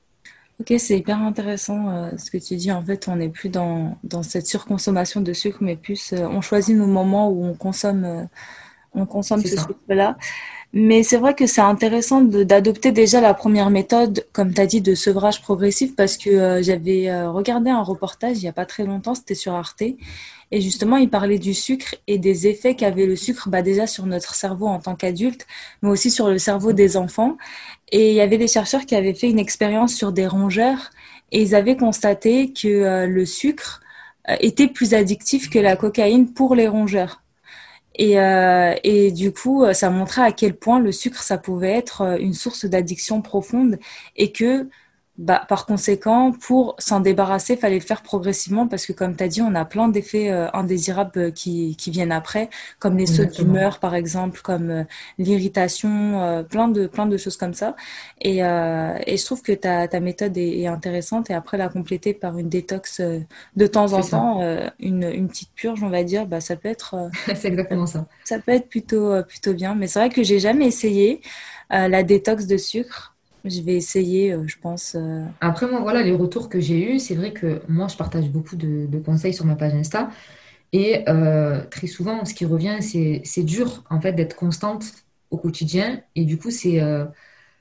Ok, 0.61 0.73
c'est 0.79 0.99
hyper 0.99 1.21
intéressant 1.21 1.91
euh, 1.91 2.11
ce 2.17 2.31
que 2.31 2.39
tu 2.39 2.57
dis. 2.57 2.73
En 2.73 2.83
fait, 2.83 3.09
on 3.09 3.17
n'est 3.17 3.29
plus 3.29 3.51
dans, 3.51 3.99
cette 4.23 4.47
surconsommation 4.47 5.21
de 5.21 5.33
sucre, 5.33 5.59
mais 5.61 5.77
plus 5.77 6.13
euh, 6.13 6.27
on 6.29 6.41
choisit 6.41 6.77
nos 6.77 6.87
moments 6.87 7.29
où 7.29 7.45
on 7.45 7.55
consomme, 7.55 8.29
on 8.97 9.07
consomme 9.07 9.43
ce 9.43 9.57
sucre-là. 9.57 10.17
Mais 10.73 11.03
c'est 11.03 11.17
vrai 11.17 11.35
que 11.35 11.47
c'est 11.47 11.63
intéressant 11.63 12.21
d'adopter 12.21 12.93
déjà 12.93 13.21
la 13.21 13.35
première 13.35 13.71
méthode, 13.71 14.27
comme 14.33 14.53
tu 14.53 14.61
as 14.61 14.67
dit, 14.67 14.81
de 14.81 14.95
sevrage 14.95 15.41
progressif, 15.41 15.95
parce 15.97 16.17
que 16.19 16.29
euh, 16.29 16.63
j'avais 16.63 17.09
euh, 17.09 17.31
regardé 17.31 17.71
un 17.71 17.83
reportage 17.83 18.37
il 18.39 18.43
n'y 18.43 18.49
a 18.49 18.53
pas 18.53 18.67
très 18.67 18.85
longtemps, 18.85 19.15
c'était 19.15 19.35
sur 19.35 19.55
Arte, 19.55 19.83
et 19.83 20.61
justement, 20.61 20.97
il 20.97 21.09
parlait 21.09 21.39
du 21.39 21.55
sucre 21.55 21.95
et 22.07 22.19
des 22.19 22.47
effets 22.47 22.75
qu'avait 22.75 23.07
le 23.07 23.17
sucre 23.17 23.49
bah, 23.49 23.63
déjà 23.63 23.87
sur 23.87 24.07
notre 24.07 24.35
cerveau 24.35 24.67
en 24.67 24.79
tant 24.79 24.97
qu'adulte, 24.97 25.47
mais 25.83 25.89
aussi 25.89 26.11
sur 26.11 26.29
le 26.29 26.39
cerveau 26.39 26.73
des 26.73 26.97
enfants. 26.97 27.37
Et 27.91 28.11
il 28.11 28.15
y 28.15 28.21
avait 28.21 28.39
des 28.39 28.49
chercheurs 28.49 28.87
qui 28.87 28.95
avaient 28.95 29.15
fait 29.15 29.31
une 29.31 29.39
expérience 29.39 29.95
sur 29.95 30.13
des 30.13 30.27
rongeurs, 30.27 30.91
et 31.33 31.43
ils 31.43 31.55
avaient 31.55 31.77
constaté 31.77 32.53
que 32.53 32.69
euh, 32.69 33.07
le 33.07 33.25
sucre 33.25 33.81
était 34.41 34.69
plus 34.69 34.93
addictif 34.93 35.49
que 35.49 35.59
la 35.59 35.77
cocaïne 35.77 36.33
pour 36.33 36.55
les 36.57 36.67
rongeurs. 36.67 37.23
Et, 37.99 38.21
euh, 38.21 38.75
et, 38.85 39.11
du 39.11 39.33
coup, 39.33 39.65
ça 39.73 39.91
montrait 39.91 40.23
à 40.23 40.33
quel 40.33 40.57
point 40.57 40.81
le 40.81 40.93
sucre, 40.93 41.23
ça 41.23 41.39
pouvait 41.39 41.73
être 41.73 42.03
euh, 42.03 42.19
une 42.19 42.35
source 42.35 42.67
d'addiction 42.67 43.23
profonde 43.23 43.79
et 44.17 44.33
que 44.33 44.69
bah, 45.19 45.47
par 45.49 45.65
conséquent, 45.65 46.33
pour 46.33 46.75
s'en 46.79 47.01
débarrasser, 47.01 47.55
il 47.55 47.59
fallait 47.59 47.79
le 47.79 47.81
faire 47.81 48.03
progressivement 48.03 48.69
parce 48.69 48.85
que, 48.85 48.93
comme 48.93 49.17
tu 49.17 49.25
as 49.25 49.29
dit, 49.29 49.41
on 49.41 49.55
a 49.55 49.65
plein 49.65 49.89
d'effets 49.89 50.31
euh, 50.31 50.49
indésirables 50.53 51.33
qui, 51.33 51.75
qui, 51.77 51.91
viennent 51.91 52.13
après, 52.13 52.51
comme 52.79 52.99
les 52.99 53.07
sautes 53.07 53.33
d'humeur, 53.33 53.79
par 53.79 53.95
exemple, 53.95 54.43
comme 54.43 54.71
euh, 54.71 54.85
l'irritation, 55.17 56.23
euh, 56.23 56.43
plein, 56.43 56.69
de, 56.69 56.87
plein 56.87 57.07
de 57.07 57.17
choses 57.17 57.39
comme 57.39 57.55
ça. 57.55 57.77
Et, 58.21 58.39
et 58.39 59.17
je 59.17 59.25
trouve 59.25 59.41
que 59.41 59.53
ta, 59.53 59.89
ta 59.89 60.01
méthode 60.01 60.37
est, 60.37 60.67
intéressante 60.67 61.31
et 61.31 61.35
après 61.35 61.57
la 61.57 61.69
compléter 61.69 62.13
par 62.13 62.37
une 62.39 62.49
détox 62.49 63.01
de 63.01 63.67
temps 63.67 63.93
en 63.93 64.03
temps, 64.03 64.41
une, 64.81 65.05
une, 65.05 65.29
petite 65.29 65.53
purge, 65.55 65.83
on 65.83 65.89
va 65.89 66.03
dire, 66.03 66.27
bah, 66.27 66.41
ça 66.41 66.57
peut 66.57 66.69
être. 66.69 67.09
C'est 67.27 67.47
exactement 67.47 67.87
ça. 67.87 68.07
Ça 68.25 68.39
peut 68.39 68.53
être 68.53 68.69
plutôt, 68.69 69.23
plutôt 69.23 69.55
bien. 69.55 69.75
Mais 69.75 69.87
c'est 69.87 69.99
vrai 69.99 70.09
que 70.11 70.23
j'ai 70.23 70.41
jamais 70.41 70.67
essayé 70.67 71.21
la 71.71 72.03
détox 72.03 72.47
de 72.47 72.57
sucre. 72.57 73.16
Je 73.49 73.61
vais 73.63 73.75
essayer, 73.75 74.33
euh, 74.33 74.45
je 74.47 74.57
pense. 74.59 74.97
Euh. 74.97 75.25
Après, 75.41 75.69
moi, 75.69 75.81
voilà, 75.81 76.03
les 76.03 76.13
retours 76.13 76.49
que 76.49 76.59
j'ai 76.61 76.95
eus, 76.95 76.99
c'est 76.99 77.15
vrai 77.15 77.33
que 77.33 77.63
moi, 77.69 77.87
je 77.89 77.97
partage 77.97 78.29
beaucoup 78.29 78.57
de, 78.57 78.99
conseils 79.05 79.35
sur 79.35 79.45
ma 79.45 79.55
page 79.55 79.75
Insta. 79.75 80.11
Et 80.73 81.09
euh, 81.09 81.65
très 81.71 81.87
souvent, 81.87 82.25
ce 82.25 82.35
qui 82.35 82.45
revient, 82.45 82.79
c'est 82.81 83.43
dur, 83.45 83.85
en 83.89 84.01
fait, 84.01 84.13
d'être 84.13 84.35
constante 84.37 84.85
au 85.31 85.37
quotidien. 85.37 86.03
Et 86.15 86.25
du 86.25 86.39
coup, 86.39 86.51
c'est, 86.51 86.81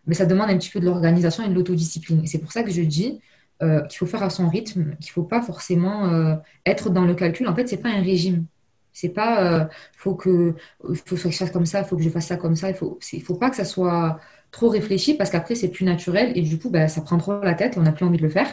mais 0.08 0.16
ça 0.16 0.26
demande 0.26 0.50
un 0.50 0.58
petit 0.58 0.72
peu 0.72 0.80
de 0.80 0.86
l'organisation 0.86 1.44
et 1.44 1.50
de 1.50 1.54
l'autodiscipline. 1.54 2.26
C'est 2.26 2.40
pour 2.40 2.52
ça 2.52 2.64
que 2.64 2.72
je 2.72 2.82
dis 2.82 3.22
qu'il 3.62 3.98
faut 3.98 4.06
faire 4.08 4.24
à 4.24 4.30
son 4.30 4.50
rythme, 4.50 4.96
qu'il 5.00 5.10
ne 5.12 5.14
faut 5.14 5.24
pas 5.24 5.42
forcément 5.42 6.40
être 6.66 6.90
dans 6.90 7.06
le 7.06 7.14
calcul. 7.16 7.48
En 7.48 7.56
fait, 7.56 7.68
ce 7.68 7.76
n'est 7.76 7.82
pas 7.82 7.90
un 7.90 8.02
régime. 8.02 8.46
C'est 8.92 9.10
pas, 9.10 9.70
faut 9.98 10.16
que, 10.16 10.56
faut 10.82 11.16
que 11.16 11.30
je 11.30 11.38
fasse 11.38 11.52
comme 11.52 11.66
ça, 11.66 11.84
faut 11.84 11.98
que 11.98 12.04
je 12.04 12.10
fasse 12.10 12.28
ça 12.28 12.38
comme 12.38 12.56
ça. 12.56 12.70
Il 12.70 12.76
faut, 12.76 13.00
faut 13.24 13.36
pas 13.36 13.50
que 13.50 13.56
ça 13.56 13.66
soit 13.66 14.20
trop 14.56 14.70
réfléchi 14.70 15.16
parce 15.16 15.30
qu'après, 15.30 15.54
c'est 15.56 15.68
plus 15.68 15.84
naturel 15.84 16.32
et 16.36 16.42
du 16.42 16.58
coup, 16.58 16.70
bah, 16.70 16.88
ça 16.88 17.02
prend 17.02 17.18
trop 17.18 17.42
la 17.42 17.54
tête 17.56 17.76
et 17.76 17.80
on 17.80 17.84
n'a 17.84 17.92
plus 17.92 18.06
envie 18.06 18.18
de 18.18 18.24
le 18.24 18.30
faire. 18.30 18.48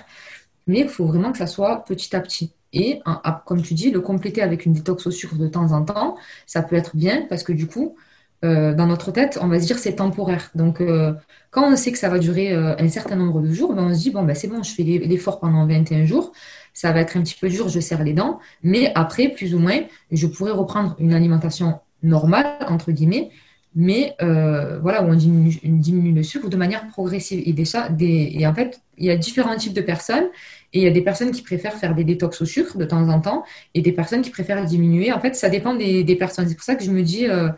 Mais 0.67 0.81
il 0.81 0.89
faut 0.89 1.07
vraiment 1.07 1.31
que 1.31 1.39
ça 1.39 1.47
soit 1.47 1.85
petit 1.85 2.15
à 2.17 2.21
petit. 2.21 2.53
Et 2.73 3.01
comme 3.47 3.63
tu 3.63 3.75
dis, 3.75 3.91
le 3.91 4.01
compléter 4.01 4.43
avec 4.43 4.67
une 4.67 4.73
détox 4.73 5.07
au 5.07 5.11
sucre 5.11 5.37
de 5.37 5.47
temps 5.47 5.73
en 5.73 5.85
temps, 5.85 6.17
ça 6.47 6.63
peut 6.63 6.75
être 6.75 6.97
bien 6.97 7.27
parce 7.29 7.45
que 7.45 7.53
du 7.53 7.67
coup, 7.67 7.97
euh, 8.45 8.75
dans 8.75 8.87
notre 8.87 9.13
tête, 9.13 9.39
on 9.41 9.47
va 9.47 9.61
se 9.61 9.67
dire 9.67 9.79
c'est 9.79 9.97
temporaire. 9.97 10.51
Donc, 10.57 10.81
euh, 10.81 11.13
quand 11.51 11.71
on 11.71 11.77
sait 11.77 11.93
que 11.93 11.99
ça 11.99 12.09
va 12.09 12.19
durer 12.19 12.53
euh, 12.53 12.75
un 12.79 12.89
certain 12.89 13.15
nombre 13.15 13.41
de 13.41 13.53
jours, 13.53 13.73
ben, 13.75 13.85
on 13.85 13.95
se 13.95 14.01
dit 14.01 14.11
bon, 14.11 14.25
ben, 14.25 14.35
c'est 14.35 14.49
bon, 14.49 14.63
je 14.63 14.73
fais 14.73 14.83
l'effort 14.83 15.39
pendant 15.39 15.67
21 15.67 16.07
jours. 16.07 16.33
Ça 16.75 16.91
va 16.93 17.01
être 17.01 17.17
un 17.17 17.23
petit 17.23 17.37
peu 17.41 17.49
dur, 17.49 17.69
je 17.69 17.79
serre 17.79 18.03
les 18.03 18.15
dents. 18.15 18.41
Mais 18.65 18.91
après, 18.97 19.29
plus 19.29 19.55
ou 19.55 19.61
moins, 19.61 19.81
je 20.11 20.27
pourrais 20.27 20.53
reprendre 20.53 20.97
une 20.99 21.13
alimentation 21.13 21.79
normale, 22.03 22.57
entre 22.69 22.91
guillemets, 22.91 23.31
mais 23.75 24.15
euh, 24.21 24.79
voilà, 24.81 25.03
où 25.03 25.07
on 25.07 25.15
diminue, 25.15 26.13
le 26.13 26.23
sucre 26.23 26.49
de 26.49 26.57
manière 26.57 26.87
progressive. 26.89 27.43
Et, 27.47 27.53
déjà, 27.53 27.89
des, 27.89 28.33
et 28.35 28.47
en 28.47 28.55
fait, 28.55 28.81
il 28.99 29.07
y 29.07 29.11
a 29.11 29.17
différents 29.17 29.57
types 29.57 29.73
de 29.73 29.81
personnes. 29.81 30.27
Et 30.75 30.81
il 30.81 30.85
y 30.85 30.87
a 30.87 30.91
des 30.91 31.03
personnes 31.03 31.33
qui 31.33 31.43
préfèrent 31.43 31.75
faire 31.75 31.95
des 31.95 32.05
détox 32.05 32.41
au 32.41 32.47
sucre 32.47 32.79
de 32.79 32.85
temps 32.85 33.09
en 33.09 33.21
temps 33.21 33.45
et 33.75 33.83
des 33.83 33.93
personnes 33.93 34.23
qui 34.23 34.31
préfèrent 34.31 34.65
diminuer. 34.65 35.13
En 35.13 35.21
fait, 35.21 35.35
ça 35.37 35.51
dépend 35.51 35.75
des, 35.75 36.17
personnes. 36.17 36.49
C'est 36.49 36.55
pour 36.55 36.65
ça 36.65 36.75
que 36.75 36.85
je 36.85 36.91
me 36.91 37.03
dis, 37.03 37.27
euh, 37.29 37.49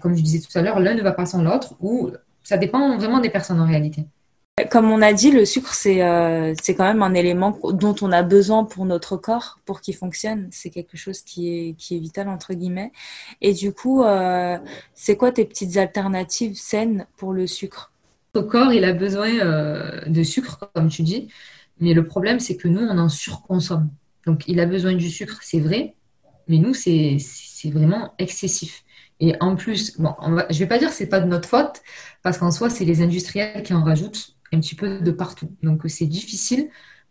comme 0.00 0.16
je 0.16 0.22
disais 0.22 0.40
tout 0.40 0.56
à 0.58 0.62
l'heure, 0.62 0.80
l'un 0.80 0.94
ne 0.94 1.02
va 1.02 1.12
pas 1.12 1.26
sans 1.26 1.42
l'autre 1.42 1.74
ou 1.80 2.10
ça 2.42 2.56
dépend 2.56 2.96
vraiment 2.96 3.20
des 3.20 3.30
personnes 3.30 3.60
en 3.60 3.66
réalité. 3.66 4.06
Comme 4.70 4.90
on 4.90 5.00
a 5.00 5.14
dit, 5.14 5.30
le 5.30 5.46
sucre, 5.46 5.72
c'est 5.72 6.02
euh, 6.02 6.54
quand 6.68 6.84
même 6.84 7.02
un 7.02 7.14
élément 7.14 7.58
dont 7.72 7.94
on 8.02 8.12
a 8.12 8.22
besoin 8.22 8.64
pour 8.64 8.84
notre 8.84 9.16
corps, 9.16 9.58
pour 9.64 9.80
qu'il 9.80 9.96
fonctionne. 9.96 10.48
C'est 10.50 10.68
quelque 10.68 10.98
chose 10.98 11.22
qui 11.22 11.48
est, 11.48 11.72
qui 11.78 11.96
est 11.96 11.98
vital, 11.98 12.28
entre 12.28 12.52
guillemets. 12.52 12.92
Et 13.40 13.54
du 13.54 13.72
coup, 13.72 14.04
euh, 14.04 14.58
c'est 14.92 15.16
quoi 15.16 15.32
tes 15.32 15.46
petites 15.46 15.78
alternatives 15.78 16.54
saines 16.54 17.06
pour 17.16 17.32
le 17.32 17.46
sucre? 17.46 17.92
Notre 18.34 18.48
corps, 18.48 18.74
il 18.74 18.84
a 18.84 18.92
besoin 18.92 19.30
euh, 19.38 20.02
de 20.06 20.22
sucre, 20.22 20.70
comme 20.74 20.90
tu 20.90 21.02
dis. 21.02 21.28
Mais 21.80 21.94
le 21.94 22.04
problème, 22.04 22.38
c'est 22.38 22.58
que 22.58 22.68
nous, 22.68 22.82
on 22.82 22.98
en 22.98 23.08
surconsomme. 23.08 23.88
Donc, 24.26 24.44
il 24.48 24.60
a 24.60 24.66
besoin 24.66 24.92
du 24.92 25.08
sucre, 25.08 25.38
c'est 25.40 25.60
vrai. 25.60 25.94
Mais 26.48 26.58
nous, 26.58 26.74
c'est 26.74 27.16
vraiment 27.70 28.12
excessif. 28.18 28.84
Et 29.18 29.34
en 29.40 29.56
plus, 29.56 29.98
bon, 29.98 30.14
je 30.20 30.54
ne 30.54 30.58
vais 30.58 30.66
pas 30.66 30.78
dire 30.78 30.90
que 30.90 30.94
ce 30.94 31.04
n'est 31.04 31.08
pas 31.08 31.20
de 31.20 31.26
notre 31.26 31.48
faute, 31.48 31.80
parce 32.22 32.36
qu'en 32.36 32.50
soi, 32.50 32.68
c'est 32.68 32.84
les 32.84 33.00
industriels 33.00 33.62
qui 33.62 33.72
en 33.72 33.82
rajoutent 33.82 34.36
un 34.52 34.60
petit 34.60 34.74
peu 34.74 35.00
de 35.00 35.10
partout. 35.10 35.50
Donc 35.62 35.82
c'est 35.86 36.06
difficile 36.06 36.68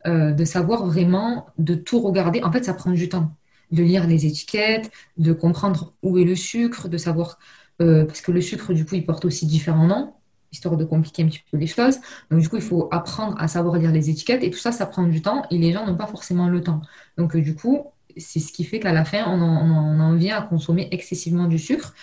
euh, 0.07 0.31
de 0.31 0.45
savoir 0.45 0.85
vraiment, 0.85 1.47
de 1.59 1.75
tout 1.75 1.99
regarder. 1.99 2.41
En 2.43 2.51
fait, 2.51 2.63
ça 2.63 2.73
prend 2.73 2.91
du 2.91 3.07
temps 3.07 3.35
de 3.71 3.83
lire 3.83 4.07
les 4.07 4.25
étiquettes, 4.25 4.91
de 5.17 5.31
comprendre 5.31 5.93
où 6.01 6.17
est 6.17 6.23
le 6.23 6.35
sucre, 6.35 6.89
de 6.89 6.97
savoir, 6.97 7.37
euh, 7.81 8.05
parce 8.05 8.21
que 8.21 8.31
le 8.31 8.41
sucre, 8.41 8.73
du 8.73 8.83
coup, 8.83 8.95
il 8.95 9.05
porte 9.05 9.25
aussi 9.25 9.45
différents 9.45 9.85
noms, 9.85 10.13
histoire 10.51 10.75
de 10.75 10.85
compliquer 10.85 11.23
un 11.23 11.27
petit 11.27 11.43
peu 11.51 11.57
les 11.57 11.67
choses. 11.67 11.99
Donc, 12.31 12.41
du 12.41 12.49
coup, 12.49 12.55
il 12.55 12.63
faut 12.63 12.89
apprendre 12.91 13.39
à 13.39 13.47
savoir 13.47 13.77
lire 13.77 13.91
les 13.91 14.09
étiquettes, 14.09 14.43
et 14.43 14.49
tout 14.49 14.57
ça, 14.57 14.71
ça 14.71 14.87
prend 14.87 15.03
du 15.03 15.21
temps, 15.21 15.43
et 15.51 15.57
les 15.59 15.71
gens 15.71 15.85
n'ont 15.85 15.95
pas 15.95 16.07
forcément 16.07 16.49
le 16.49 16.61
temps. 16.61 16.81
Donc, 17.17 17.35
euh, 17.35 17.41
du 17.41 17.53
coup, 17.53 17.85
c'est 18.17 18.39
ce 18.39 18.51
qui 18.51 18.63
fait 18.63 18.79
qu'à 18.79 18.93
la 18.93 19.05
fin, 19.05 19.23
on 19.27 19.39
en, 19.39 20.15
vient 20.15 20.37
à 20.37 20.41
consommer 20.41 20.87
excessivement 20.91 21.47
du 21.47 21.59
sucre. 21.59 21.93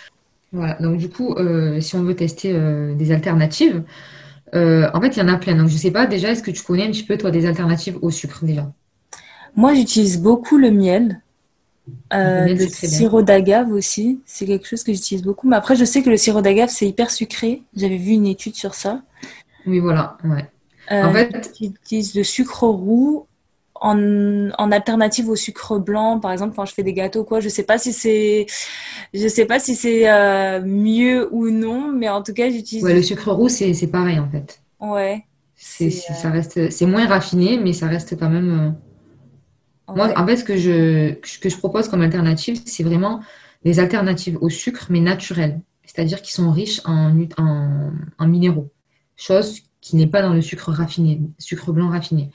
Voilà, 0.53 0.75
donc 0.81 0.97
du 0.97 1.09
coup, 1.09 1.35
si 1.79 1.95
on 1.95 2.01
veut 2.01 2.15
tester 2.15 2.51
des 2.95 3.11
alternatives, 3.11 3.83
euh, 4.55 4.89
en 4.93 5.01
fait, 5.01 5.15
il 5.15 5.19
y 5.19 5.21
en 5.21 5.27
a 5.27 5.37
plein. 5.37 5.55
Donc, 5.55 5.67
je 5.67 5.73
ne 5.73 5.79
sais 5.79 5.91
pas 5.91 6.05
déjà, 6.05 6.29
est-ce 6.29 6.43
que 6.43 6.51
tu 6.51 6.63
connais 6.63 6.83
un 6.83 6.91
petit 6.91 7.03
peu, 7.03 7.17
toi, 7.17 7.31
des 7.31 7.45
alternatives 7.45 7.97
au 8.01 8.09
sucre 8.09 8.45
déjà? 8.45 8.71
Moi, 9.55 9.73
j'utilise 9.73 10.21
beaucoup 10.21 10.57
le 10.57 10.71
miel. 10.71 11.21
Euh, 12.13 12.45
le, 12.45 12.67
sirop 12.67 13.23
d'agave 13.23 13.71
aussi, 13.71 14.21
c'est 14.25 14.45
quelque 14.45 14.67
chose 14.67 14.83
que 14.83 14.93
j'utilise 14.93 15.23
beaucoup. 15.23 15.47
Mais 15.47 15.55
après, 15.55 15.75
je 15.75 15.85
sais 15.85 16.03
que 16.03 16.09
le 16.09 16.17
sirop 16.17 16.41
d'agave, 16.41 16.69
c'est 16.69 16.87
hyper 16.87 17.09
sucré. 17.09 17.63
J'avais 17.75 17.97
vu 17.97 18.11
une 18.11 18.27
étude 18.27 18.55
sur 18.55 18.75
ça. 18.75 19.01
Oui, 19.65 19.79
voilà, 19.79 20.17
ouais. 20.23 20.45
Euh, 20.91 21.03
en 21.03 21.13
fait, 21.13 21.51
j'utilise 21.59 22.15
le 22.15 22.23
sucre 22.23 22.63
roux 22.63 23.27
en, 23.81 24.71
alternative 24.71 25.29
au 25.29 25.35
sucre 25.35 25.79
blanc, 25.79 26.19
par 26.19 26.31
exemple, 26.31 26.55
quand 26.55 26.65
je 26.65 26.73
fais 26.73 26.83
des 26.83 26.93
gâteaux, 26.93 27.23
quoi. 27.23 27.39
Je 27.39 27.49
sais 27.49 27.63
pas 27.63 27.77
si 27.77 27.93
c'est, 27.93 28.45
je 29.13 29.27
sais 29.27 29.45
pas 29.45 29.59
si 29.59 29.75
c'est 29.75 30.09
euh, 30.09 30.61
mieux 30.63 31.27
ou 31.31 31.49
non, 31.49 31.91
mais 31.91 32.09
en 32.09 32.21
tout 32.21 32.33
cas, 32.33 32.49
j'utilise. 32.49 32.83
Ouais, 32.83 32.93
le 32.93 33.03
sucre 33.03 33.31
roux, 33.31 33.49
c'est, 33.49 33.73
pareil 33.87 34.19
en 34.19 34.29
fait. 34.29 34.61
Ouais. 34.79 35.25
C'est, 35.55 35.89
ça 35.91 36.29
reste, 36.29 36.71
c'est 36.71 36.85
moins 36.85 37.05
raffiné, 37.05 37.57
mais 37.57 37.73
ça 37.73 37.87
reste 37.87 38.17
quand 38.17 38.29
même. 38.29 38.75
Euh, 39.89 39.93
moi, 39.95 40.11
en 40.15 40.25
fait, 40.25 40.37
ce 40.37 40.43
que 40.43 40.57
je, 40.57 41.13
que 41.39 41.49
je 41.49 41.57
propose 41.57 41.89
comme 41.89 42.01
alternative, 42.01 42.61
c'est 42.65 42.83
vraiment 42.83 43.21
des 43.65 43.79
alternatives 43.79 44.37
au 44.41 44.49
sucre, 44.49 44.87
mais 44.89 44.99
naturelles. 44.99 45.59
C'est-à-dire 45.83 46.21
qui 46.21 46.31
sont 46.31 46.51
riches 46.51 46.81
en, 46.85 47.19
en, 47.37 47.91
en 48.19 48.27
minéraux. 48.27 48.71
Chose 49.17 49.61
qui 49.81 49.95
n'est 49.95 50.07
pas 50.07 50.21
dans 50.21 50.33
le 50.33 50.41
sucre 50.41 50.71
raffiné, 50.71 51.21
sucre 51.39 51.71
blanc 51.71 51.89
raffiné. 51.89 52.29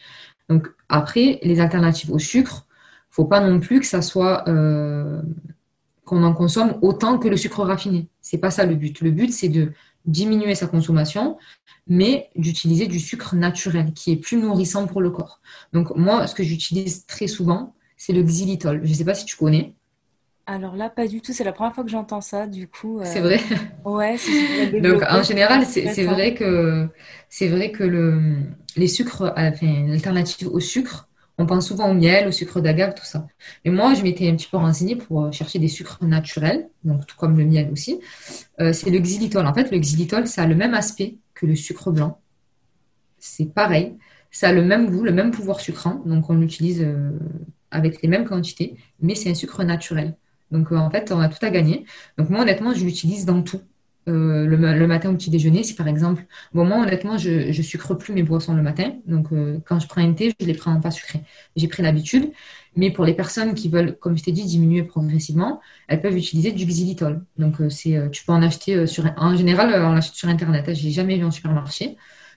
Donc 0.49 0.69
après, 0.95 1.41
les 1.43 1.61
alternatives 1.61 2.13
au 2.13 2.19
sucre, 2.19 2.67
faut 3.11 3.25
pas 3.25 3.41
non 3.41 3.59
plus 3.59 3.81
que 3.81 3.87
ça 3.87 4.01
soit 4.01 4.49
euh, 4.49 5.21
qu'on 6.05 6.23
en 6.23 6.33
consomme 6.33 6.79
autant 6.83 7.19
que 7.19 7.27
le 7.27 7.37
sucre 7.37 7.65
raffiné. 7.65 8.09
C'est 8.21 8.39
pas 8.39 8.51
ça 8.51 8.65
le 8.65 8.77
but. 8.77 9.01
Le 9.01 9.11
but, 9.11 9.33
c'est 9.33 9.49
de 9.49 9.73
diminuer 10.05 10.55
sa 10.55 10.69
consommation, 10.69 11.37
mais 11.89 12.31
d'utiliser 12.37 12.87
du 12.87 13.01
sucre 13.01 13.35
naturel 13.35 13.93
qui 13.93 14.13
est 14.13 14.17
plus 14.17 14.37
nourrissant 14.37 14.87
pour 14.87 15.01
le 15.01 15.11
corps. 15.11 15.41
Donc 15.73 15.95
moi, 15.97 16.29
ce 16.29 16.35
que 16.35 16.45
j'utilise 16.45 17.07
très 17.07 17.27
souvent, 17.27 17.75
c'est 17.97 18.13
le 18.13 18.23
xylitol. 18.23 18.81
Je 18.85 18.91
ne 18.91 18.95
sais 18.95 19.05
pas 19.05 19.15
si 19.15 19.25
tu 19.25 19.37
connais. 19.37 19.75
Alors 20.47 20.77
là, 20.77 20.91
pas 20.91 21.07
du 21.07 21.21
tout. 21.21 21.33
C'est 21.33 21.45
la 21.45 21.53
première 21.53 21.75
fois 21.75 21.85
que 21.85 21.91
j'entends 21.91 22.21
ça, 22.21 22.47
du 22.47 22.69
coup. 22.69 23.01
C'est 23.05 23.21
vrai. 23.21 23.41
Ouais. 23.85 24.17
Donc 24.83 25.03
en 25.09 25.23
général, 25.23 25.65
c'est 25.67 26.05
vrai 26.05 26.35
que 26.35 26.89
c'est 27.29 27.49
vrai 27.49 27.73
que 27.73 27.85
le, 27.85 28.37
les 28.77 28.89
sucres, 28.89 29.33
enfin, 29.37 29.87
l'alternative 29.87 30.49
au 30.49 30.61
sucre, 30.61 31.09
on 31.39 31.47
pense 31.47 31.69
souvent 31.69 31.91
au 31.91 31.95
miel, 31.95 32.29
au 32.29 32.31
sucre 32.31 32.61
d'agave, 32.61 32.95
tout 32.95 33.05
ça. 33.05 33.27
Mais 33.65 33.71
moi, 33.73 33.95
je 33.95 34.03
m'étais 34.03 34.29
un 34.29 34.37
petit 34.37 34.49
peu 34.49 34.57
renseignée 34.57 34.97
pour 34.97 35.25
euh, 35.25 35.33
chercher 35.33 35.59
des 35.59 35.69
sucres 35.69 35.99
naturels, 36.05 36.69
donc 36.85 37.07
tout 37.07 37.17
comme 37.17 37.37
le 37.37 37.45
miel 37.45 37.71
aussi. 37.73 38.01
Euh, 38.61 38.73
c'est 38.73 38.91
le 38.91 38.99
xylitol. 38.99 39.47
En 39.47 39.55
fait, 39.55 39.71
le 39.73 39.79
xylitol, 39.79 40.29
ça 40.29 40.43
a 40.43 40.47
le 40.47 40.55
même 40.55 40.75
aspect 40.75 41.17
que 41.35 41.47
le 41.47 41.57
sucre 41.57 41.91
blanc. 41.91 42.21
C'est 43.19 43.53
pareil. 43.53 43.97
Ça 44.31 44.49
a 44.49 44.53
le 44.53 44.63
même 44.63 44.91
goût, 44.91 45.03
le 45.03 45.13
même 45.13 45.33
pouvoir 45.33 45.61
sucrant. 45.61 46.03
Donc, 46.07 46.31
on 46.31 46.35
l'utilise 46.35 46.83
euh, 46.83 47.11
avec 47.71 48.03
les 48.03 48.09
mêmes 48.09 48.25
quantités, 48.25 48.77
mais 49.01 49.17
c'est 49.17 49.31
un 49.31 49.35
sucre 49.35 49.65
naturel. 49.65 50.17
Donc, 50.55 50.73
en 50.73 50.91
fait, 50.91 51.13
on 51.13 51.21
a 51.21 51.29
tout 51.29 51.45
à 51.45 51.51
gagner. 51.51 51.85
Donc, 52.17 52.31
moi, 52.31 52.43
honnêtement, 52.43 52.73
je 52.73 52.85
l'utilise 52.85 53.27
dans 53.27 53.43
tout. 53.43 53.61
Euh, 54.07 54.47
le, 54.47 54.87
matin 54.87 55.11
au 55.11 55.15
petit 55.15 55.31
déjeuner, 55.31 55.63
si 55.63 55.75
par 55.75 55.89
exemple, 55.89 56.27
bon 56.53 56.67
moi 56.67 56.83
honnêtement 56.83 57.17
je, 57.17 57.53
je 57.53 57.63
sucre 57.63 57.95
plus 57.95 58.13
mes 58.13 58.23
boissons 58.23 58.53
le 58.55 58.61
matin, 58.61 58.93
donc 59.07 59.33
euh, 59.33 59.61
quand 59.65 59.81
je 59.81 59.89
prends 59.89 60.03
un 60.03 60.13
thé, 60.13 60.35
je 60.39 60.47
les 60.47 60.53
prends 60.53 60.79
pas 60.79 60.91
sucrés. 60.91 61.23
J'ai 61.57 61.69
pris 61.69 61.83
l'habitude, 61.83 62.31
mais 62.77 62.91
pour 62.91 63.07
les 63.07 63.15
personnes 63.15 63.55
qui 63.55 63.71
veulent, 63.71 63.97
comme 63.97 64.19
je 64.19 64.25
t'ai 64.25 64.33
dit, 64.33 64.45
diminuer 64.45 64.83
progressivement, 64.83 65.61
elles 65.89 66.03
peuvent 66.03 66.17
utiliser 66.17 66.53
du 66.53 66.67
xylitol. 66.67 67.25
Donc 67.39 67.63
euh, 67.63 67.69
tu 68.11 68.25
peux 68.27 68.33
en 68.33 68.43
acheter 68.43 68.87
sur, 68.87 69.11
en 69.17 69.37
général 69.37 69.73
on 69.83 69.93
l'achète 69.93 70.15
sur 70.15 70.29
internet. 70.29 70.69
Hein, 70.69 70.75
j'ai 70.75 70.91
jamais 70.91 71.17
vu 71.17 71.25
en 71.25 71.31
supermarché, 71.31 71.97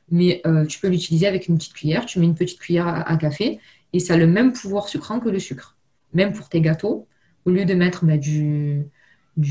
mais 0.10 0.42
tu 0.70 0.80
peux 0.80 0.88
l'utiliser 0.88 1.28
avec 1.28 1.50
une 1.50 1.58
petite 1.58 1.74
cuillère. 1.74 2.06
Tu 2.06 2.20
mets 2.20 2.26
une 2.26 2.36
petite 2.36 2.60
cuillère 2.60 2.88
à, 2.88 3.18
café 3.18 3.60
et 3.92 4.00
ça 4.00 4.14
a 4.14 4.18
le 4.18 4.28
même 4.28 4.54
pouvoir 4.54 4.88
sucrant 4.88 5.20
que 5.20 5.28
le 5.28 5.40
sucre. 5.40 5.76
Même 6.14 6.32
pour 6.32 6.48
tes 6.48 6.62
gâteaux, 6.62 7.08
au 7.48 7.52
lieu 7.52 7.66
de 7.66 7.74
mettre 7.74 8.06
bah, 8.06 8.18
du 8.18 8.86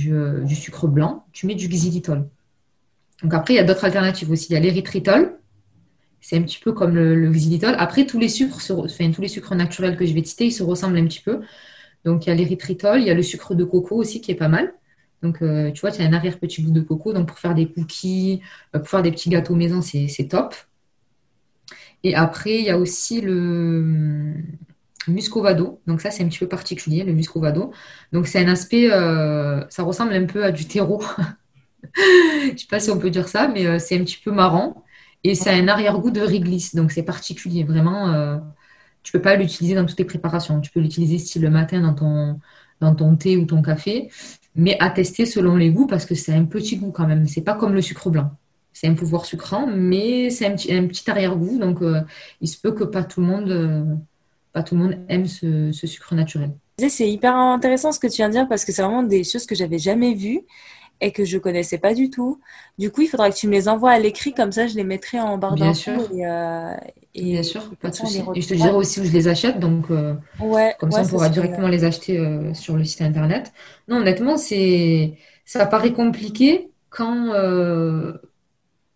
euh, 0.09 0.45
du, 0.45 0.55
sucre 0.55 0.89
blanc, 0.89 1.25
tu 1.33 1.47
mets 1.47 1.55
du 1.55 1.69
xylitol. 1.69 2.29
Donc 3.23 3.33
après, 3.35 3.55
il 3.55 3.57
y 3.57 3.61
a 3.61 3.65
d'autres 3.65 3.85
alternatives 3.85 4.31
aussi. 4.31 4.49
Il 4.51 4.55
y 4.55 4.57
a 4.57 4.61
l'érythritol. 4.61 5.39
C'est 6.21 6.37
un 6.37 6.43
petit 6.43 6.59
peu 6.59 6.73
comme 6.73 6.95
le, 6.95 7.31
xylitol. 7.31 7.75
Après, 7.79 8.05
tous 8.05 8.19
les 8.19 8.29
sucres, 8.29 9.55
naturels 9.55 9.97
que 9.97 10.05
je 10.05 10.13
vais 10.13 10.25
citer, 10.25 10.47
ils 10.47 10.53
se 10.53 10.63
ressemblent 10.63 10.99
un 10.99 11.07
petit 11.07 11.23
peu. 11.23 11.41
Donc 12.05 12.27
il 12.27 12.31
y 12.31 12.33
a 12.33 12.35
l'érythritol, 12.35 13.01
il 13.01 13.07
y 13.07 13.11
a 13.11 13.15
le 13.15 13.23
sucre 13.23 13.55
de 13.55 13.65
coco 13.65 13.97
aussi 13.97 14.21
qui 14.21 14.33
est 14.33 14.37
pas 14.37 14.49
mal. 14.49 14.75
Donc 15.23 15.41
euh, 15.43 15.71
tu 15.73 15.81
vois, 15.81 15.93
tu 15.93 16.03
as 16.03 16.05
un 16.05 16.13
arrière 16.13 16.39
petit 16.39 16.63
bout 16.63 16.73
de 16.73 16.81
coco. 16.81 17.13
Donc 17.13 17.29
pour 17.29 17.39
faire 17.39 17.55
des 17.55 17.67
cookies, 17.71 18.43
euh, 18.75 18.81
pour 18.81 18.89
faire 18.89 19.03
des 19.03 19.13
petits 19.13 19.31
gâteaux 19.31 19.55
maison, 19.55 19.81
c'est 19.83 20.29
top. 20.29 20.55
Et 22.03 22.15
après, 22.15 22.59
il 22.59 22.65
y 22.65 22.71
a 22.71 22.79
aussi 22.79 23.21
le, 23.21 24.35
muscovado. 25.09 25.81
Donc 25.87 26.01
ça, 26.01 26.11
c'est 26.11 26.23
un 26.23 26.29
petit 26.29 26.39
peu 26.39 26.49
particulier, 26.49 27.05
le 27.05 27.13
muscovado. 27.13 27.73
Donc 28.13 28.27
c'est 28.27 28.45
un 28.45 28.49
aspect, 28.49 28.91
euh, 28.91 29.65
ça 29.69 29.83
ressemble 29.83 30.13
un 30.13 30.27
peu 30.27 30.45
à 30.45 30.51
du 30.51 30.67
terreau. 30.67 31.03
Je 31.97 32.53
ne 32.53 32.57
sais 32.57 32.67
pas 32.69 32.81
si 32.81 32.91
on 32.91 32.99
peut 32.99 33.11
dire 33.11 33.29
ça, 33.29 33.49
mais 33.49 33.67
euh, 33.67 33.79
c'est 33.79 33.99
un 33.99 34.05
petit 34.05 34.21
peu 34.23 34.33
marrant. 34.33 34.85
Et 35.25 35.35
c'est 35.35 35.51
un 35.51 35.69
arrière-goût 35.69 36.11
de 36.11 36.21
réglisse. 36.21 36.75
Donc 36.75 36.93
c'est 36.93 37.03
particulier. 37.03 37.65
Vraiment, 37.65 38.13
euh, 38.13 38.39
tu 39.03 39.13
peux 39.13 39.23
pas 39.23 39.37
l'utiliser 39.37 39.75
dans 39.75 39.85
toutes 39.87 39.99
les 39.99 40.05
préparations. 40.05 40.61
Tu 40.61 40.71
peux 40.71 40.81
l'utiliser 40.81 41.19
style 41.19 41.43
le 41.43 41.51
matin 41.51 41.81
dans 42.81 42.95
ton, 42.95 43.17
thé 43.17 43.37
ou 43.37 43.45
ton 43.47 43.63
café. 43.63 44.11
Mais 44.55 44.77
à 44.81 44.91
tester 44.91 45.27
selon 45.27 45.57
les 45.57 45.71
goûts 45.71 45.87
parce 45.87 46.07
que 46.07 46.15
c'est 46.15 46.33
un 46.33 46.45
petit 46.45 46.77
goût 46.77 46.91
quand 46.91 47.07
même. 47.07 47.27
C'est 47.27 47.43
pas 47.43 47.55
comme 47.55 47.75
le 47.75 47.83
sucre 47.83 48.11
blanc. 48.11 48.31
C'est 48.73 48.89
un 48.89 48.95
pouvoir 48.95 49.25
sucrant, 49.25 49.67
mais 49.67 50.29
c'est 50.29 50.47
un 50.47 50.53
petit, 50.53 50.73
un 50.73 50.87
petit 50.87 51.11
arrière-goût. 51.11 51.59
Donc 51.59 51.81
il 52.41 52.49
se 52.49 52.61
peut 52.61 52.73
que 52.73 52.85
pas 52.85 53.05
tout 53.05 53.21
le 53.21 53.27
monde 53.27 53.99
tout 54.63 54.75
le 54.75 54.83
monde 54.83 54.99
aime 55.09 55.27
ce, 55.27 55.71
sucre 55.73 56.15
naturel. 56.15 56.51
C'est 56.89 57.09
hyper 57.09 57.35
intéressant 57.35 57.93
ce 57.93 57.99
que 57.99 58.07
tu 58.07 58.17
viens 58.17 58.29
de 58.29 58.35
dire 58.35 58.49
parce 58.49 58.65
que 58.65 58.73
c'est 58.73 58.83
vraiment 58.83 59.03
des 59.03 59.25
choses 59.25 59.47
que 59.47 59.55
j'avais 59.55 59.79
jamais 59.79 60.15
vues 60.15 60.43
et 61.01 61.13
que 61.13 61.25
je 61.25 61.39
connaissais 61.39 61.79
pas 61.79 61.95
du 61.95 62.11
tout. 62.11 62.41
Du 62.79 62.91
coup, 62.91 63.03
il 63.03 63.09
faudra 63.09 63.31
que 63.31 63.37
tu 63.37 63.47
me 63.47 63.53
les 63.53 63.69
envoies 63.69 63.91
à 63.91 63.99
l'écrit, 63.99 64.33
comme 64.33 64.53
ça 64.53 64.67
je 64.67 64.75
les 64.75 64.85
mettrai 64.85 65.21
en 65.21 65.39
barre 65.39 65.55
d'infos. 65.55 65.91
Et, 66.15 66.27
euh, 66.27 66.75
Bien 67.15 67.43
sûr, 67.43 67.75
pas 67.81 67.91
de 67.91 67.95
souci. 67.95 68.23
Et 68.35 68.41
je 68.41 68.49
te 68.49 68.55
dirai 68.55 68.73
aussi 68.73 69.01
où 69.01 69.05
je 69.05 69.13
les 69.13 69.29
achète, 69.29 69.59
donc 69.59 69.91
euh, 69.91 70.15
ouais, 70.41 70.75
comme 70.79 70.91
ça 70.91 71.03
on 71.03 71.07
pourra 71.07 71.29
directement 71.29 71.69
les 71.69 71.85
acheter 71.85 72.19
euh, 72.19 72.53
sur 72.55 72.77
le 72.77 72.85
site 72.85 73.03
internet. 73.03 73.53
Non, 73.89 73.97
honnêtement, 73.99 74.37
c'est 74.37 75.15
ça 75.45 75.67
paraît 75.67 75.93
compliqué 75.93 76.71
quand 76.91 77.33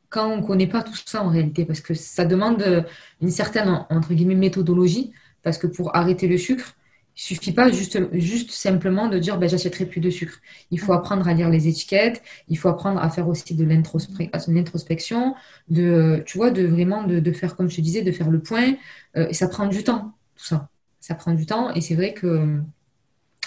quand 0.09 0.29
on 0.29 0.43
connaît 0.43 0.67
pas 0.67 0.83
tout 0.83 0.97
ça 1.07 1.23
en 1.23 1.29
réalité, 1.29 1.65
parce 1.65 1.81
que 1.81 1.95
ça 1.95 2.25
demande 2.25 2.85
une 3.21 3.31
certaine 3.31 3.87
entre 3.91 4.13
guillemets 4.13 4.35
méthodologie. 4.35 5.13
Parce 5.43 5.59
que 5.59 5.67
pour 5.67 5.95
arrêter 5.97 6.29
le 6.29 6.39
sucre, 6.39 6.77
il 7.17 7.23
suffit 7.23 7.53
pas 7.53 7.71
juste, 7.71 7.99
juste 8.15 8.51
simplement 8.51 9.09
de 9.09 9.19
dire 9.19 9.39
ben, 9.39 9.49
j'achèterai 9.49 9.87
plus 9.87 10.01
de 10.01 10.11
sucre. 10.11 10.41
Il 10.71 10.81
faut 10.81 10.93
apprendre 10.93 11.29
à 11.29 11.35
lire 11.35 11.51
les 11.51 11.69
étiquettes, 11.69 12.23
il 12.49 12.57
faut 12.59 12.69
apprendre 12.69 13.01
à 13.03 13.11
faire 13.11 13.29
aussi 13.29 13.55
de 13.55 13.65
l'introspection, 13.65 15.35
de, 15.69 16.23
tu 16.27 16.39
vois, 16.39 16.51
de 16.51 16.67
vraiment 16.67 17.05
de, 17.05 17.33
faire, 17.33 17.57
comme 17.57 17.69
je 17.71 17.77
te 17.77 17.81
disais, 17.81 18.03
de 18.03 18.13
faire 18.13 18.31
le 18.31 18.41
point. 18.41 18.75
Euh, 19.17 19.29
et 19.29 19.35
ça 19.35 19.49
prend 19.49 19.67
du 19.67 19.85
temps, 19.85 20.13
tout 20.37 20.45
ça. 20.45 20.69
Ça 21.01 21.15
prend 21.15 21.33
du 21.33 21.47
temps 21.47 21.73
et 21.73 21.81
c'est 21.81 21.95
vrai 21.95 22.13
que 22.15 22.61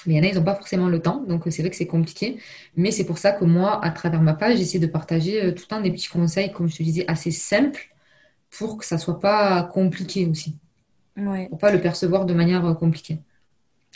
mais 0.05 0.15
il 0.15 0.17
y 0.17 0.19
en 0.19 0.23
a, 0.23 0.27
ils 0.27 0.35
n'ont 0.35 0.43
pas 0.43 0.55
forcément 0.55 0.89
le 0.89 1.01
temps, 1.01 1.23
donc 1.23 1.43
c'est 1.49 1.61
vrai 1.61 1.69
que 1.69 1.75
c'est 1.75 1.87
compliqué. 1.87 2.39
Mais 2.75 2.91
c'est 2.91 3.05
pour 3.05 3.17
ça 3.17 3.31
que 3.31 3.45
moi, 3.45 3.83
à 3.83 3.89
travers 3.91 4.21
ma 4.21 4.33
page, 4.33 4.57
j'essaie 4.57 4.79
de 4.79 4.87
partager 4.87 5.41
euh, 5.43 5.51
tout 5.51 5.63
le 5.63 5.67
temps 5.67 5.81
des 5.81 5.91
petits 5.91 6.09
conseils, 6.09 6.51
comme 6.51 6.67
je 6.69 6.77
te 6.77 6.83
disais, 6.83 7.05
assez 7.07 7.31
simples 7.31 7.89
pour 8.49 8.77
que 8.77 8.85
ça 8.85 8.97
soit 8.97 9.19
pas 9.19 9.63
compliqué 9.63 10.27
aussi. 10.27 10.57
Ouais. 11.17 11.47
Pour 11.49 11.59
pas 11.59 11.71
le 11.71 11.81
percevoir 11.81 12.25
de 12.25 12.33
manière 12.33 12.65
euh, 12.65 12.73
compliquée. 12.73 13.19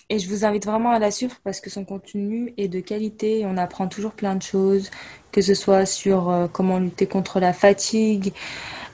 Et 0.10 0.20
je 0.20 0.30
vous 0.30 0.46
invite 0.46 0.66
vraiment 0.66 0.92
à 0.92 1.00
la 1.00 1.12
suivre 1.12 1.36
parce 1.44 1.60
que 1.60 1.70
son 1.70 1.84
contenu 1.84 2.54
est 2.58 2.70
de 2.70 2.80
qualité. 2.80 3.44
On 3.46 3.58
apprend 3.58 3.88
toujours 3.88 4.14
plein 4.14 4.36
de 4.36 4.42
choses, 4.42 4.90
que 5.32 5.42
ce 5.42 5.54
soit 5.54 5.86
sur 5.86 6.30
euh, 6.30 6.48
comment 6.48 6.80
lutter 6.80 7.08
contre 7.08 7.42
la 7.42 7.52
fatigue, 7.52 8.32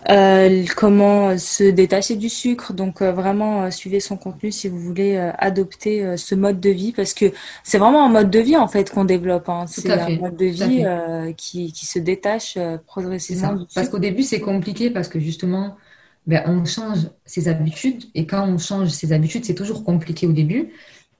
euh, 0.09 0.63
comment 0.75 1.37
se 1.37 1.65
détacher 1.65 2.15
du 2.15 2.29
sucre. 2.29 2.73
Donc 2.73 3.03
vraiment, 3.03 3.69
suivez 3.69 3.99
son 3.99 4.17
contenu 4.17 4.51
si 4.51 4.69
vous 4.69 4.79
voulez 4.79 5.17
adopter 5.37 6.17
ce 6.17 6.33
mode 6.33 6.59
de 6.59 6.71
vie 6.71 6.93
parce 6.93 7.13
que 7.13 7.25
c'est 7.63 7.77
vraiment 7.77 8.03
un 8.03 8.09
mode 8.09 8.31
de 8.31 8.39
vie 8.39 8.57
en 8.57 8.67
fait 8.67 8.89
qu'on 8.89 9.05
développe. 9.05 9.49
Hein. 9.49 9.65
C'est 9.67 9.91
un 9.91 10.17
mode 10.17 10.35
de 10.35 10.45
vie 10.45 10.83
qui, 11.37 11.71
qui, 11.73 11.85
se 11.85 11.99
détache 11.99 12.57
progressivement. 12.87 13.67
Parce 13.75 13.89
qu'au 13.89 13.99
début, 13.99 14.23
c'est 14.23 14.39
compliqué 14.39 14.89
parce 14.89 15.09
que 15.09 15.19
justement, 15.19 15.77
ben, 16.27 16.43
on 16.45 16.65
change 16.65 17.09
ses 17.25 17.47
habitudes. 17.47 18.05
Et 18.15 18.25
quand 18.25 18.47
on 18.47 18.57
change 18.57 18.89
ses 18.89 19.11
habitudes, 19.13 19.45
c'est 19.45 19.55
toujours 19.55 19.83
compliqué 19.83 20.27
au 20.27 20.31
début. 20.31 20.71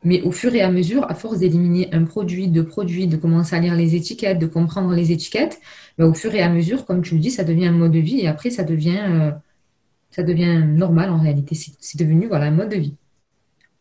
Mais 0.06 0.22
au 0.22 0.32
fur 0.32 0.54
et 0.54 0.62
à 0.62 0.70
mesure, 0.70 1.10
à 1.10 1.16
force 1.16 1.40
d'éliminer 1.40 1.90
un 1.94 2.04
produit, 2.04 2.48
deux 2.48 2.66
produits, 2.66 3.08
de 3.08 3.16
commencer 3.16 3.56
à 3.56 3.60
lire 3.60 3.76
les 3.76 3.96
étiquettes, 3.96 4.40
de 4.40 4.48
comprendre 4.48 4.94
les 4.94 5.12
étiquettes, 5.12 5.60
ben, 5.98 6.06
au 6.06 6.14
fur 6.14 6.34
et 6.36 6.42
à 6.42 6.50
mesure, 6.50 6.86
comme 6.86 7.02
tu 7.02 7.16
le 7.16 7.22
dis, 7.22 7.32
ça 7.32 7.44
devient 7.44 7.68
un 7.68 7.72
mode 7.72 7.92
de 7.92 8.00
vie 8.00 8.20
et 8.20 8.28
après, 8.28 8.50
ça 8.50 8.64
devient, 8.64 9.04
euh, 9.08 9.32
ça 10.12 10.24
devient 10.24 10.62
normal 10.66 11.10
en 11.10 11.20
réalité. 11.20 11.56
C'est 11.56 11.98
devenu 11.98 12.28
voilà, 12.28 12.46
un 12.46 12.52
mode 12.52 12.70
de 12.70 12.78
vie. 12.78 12.96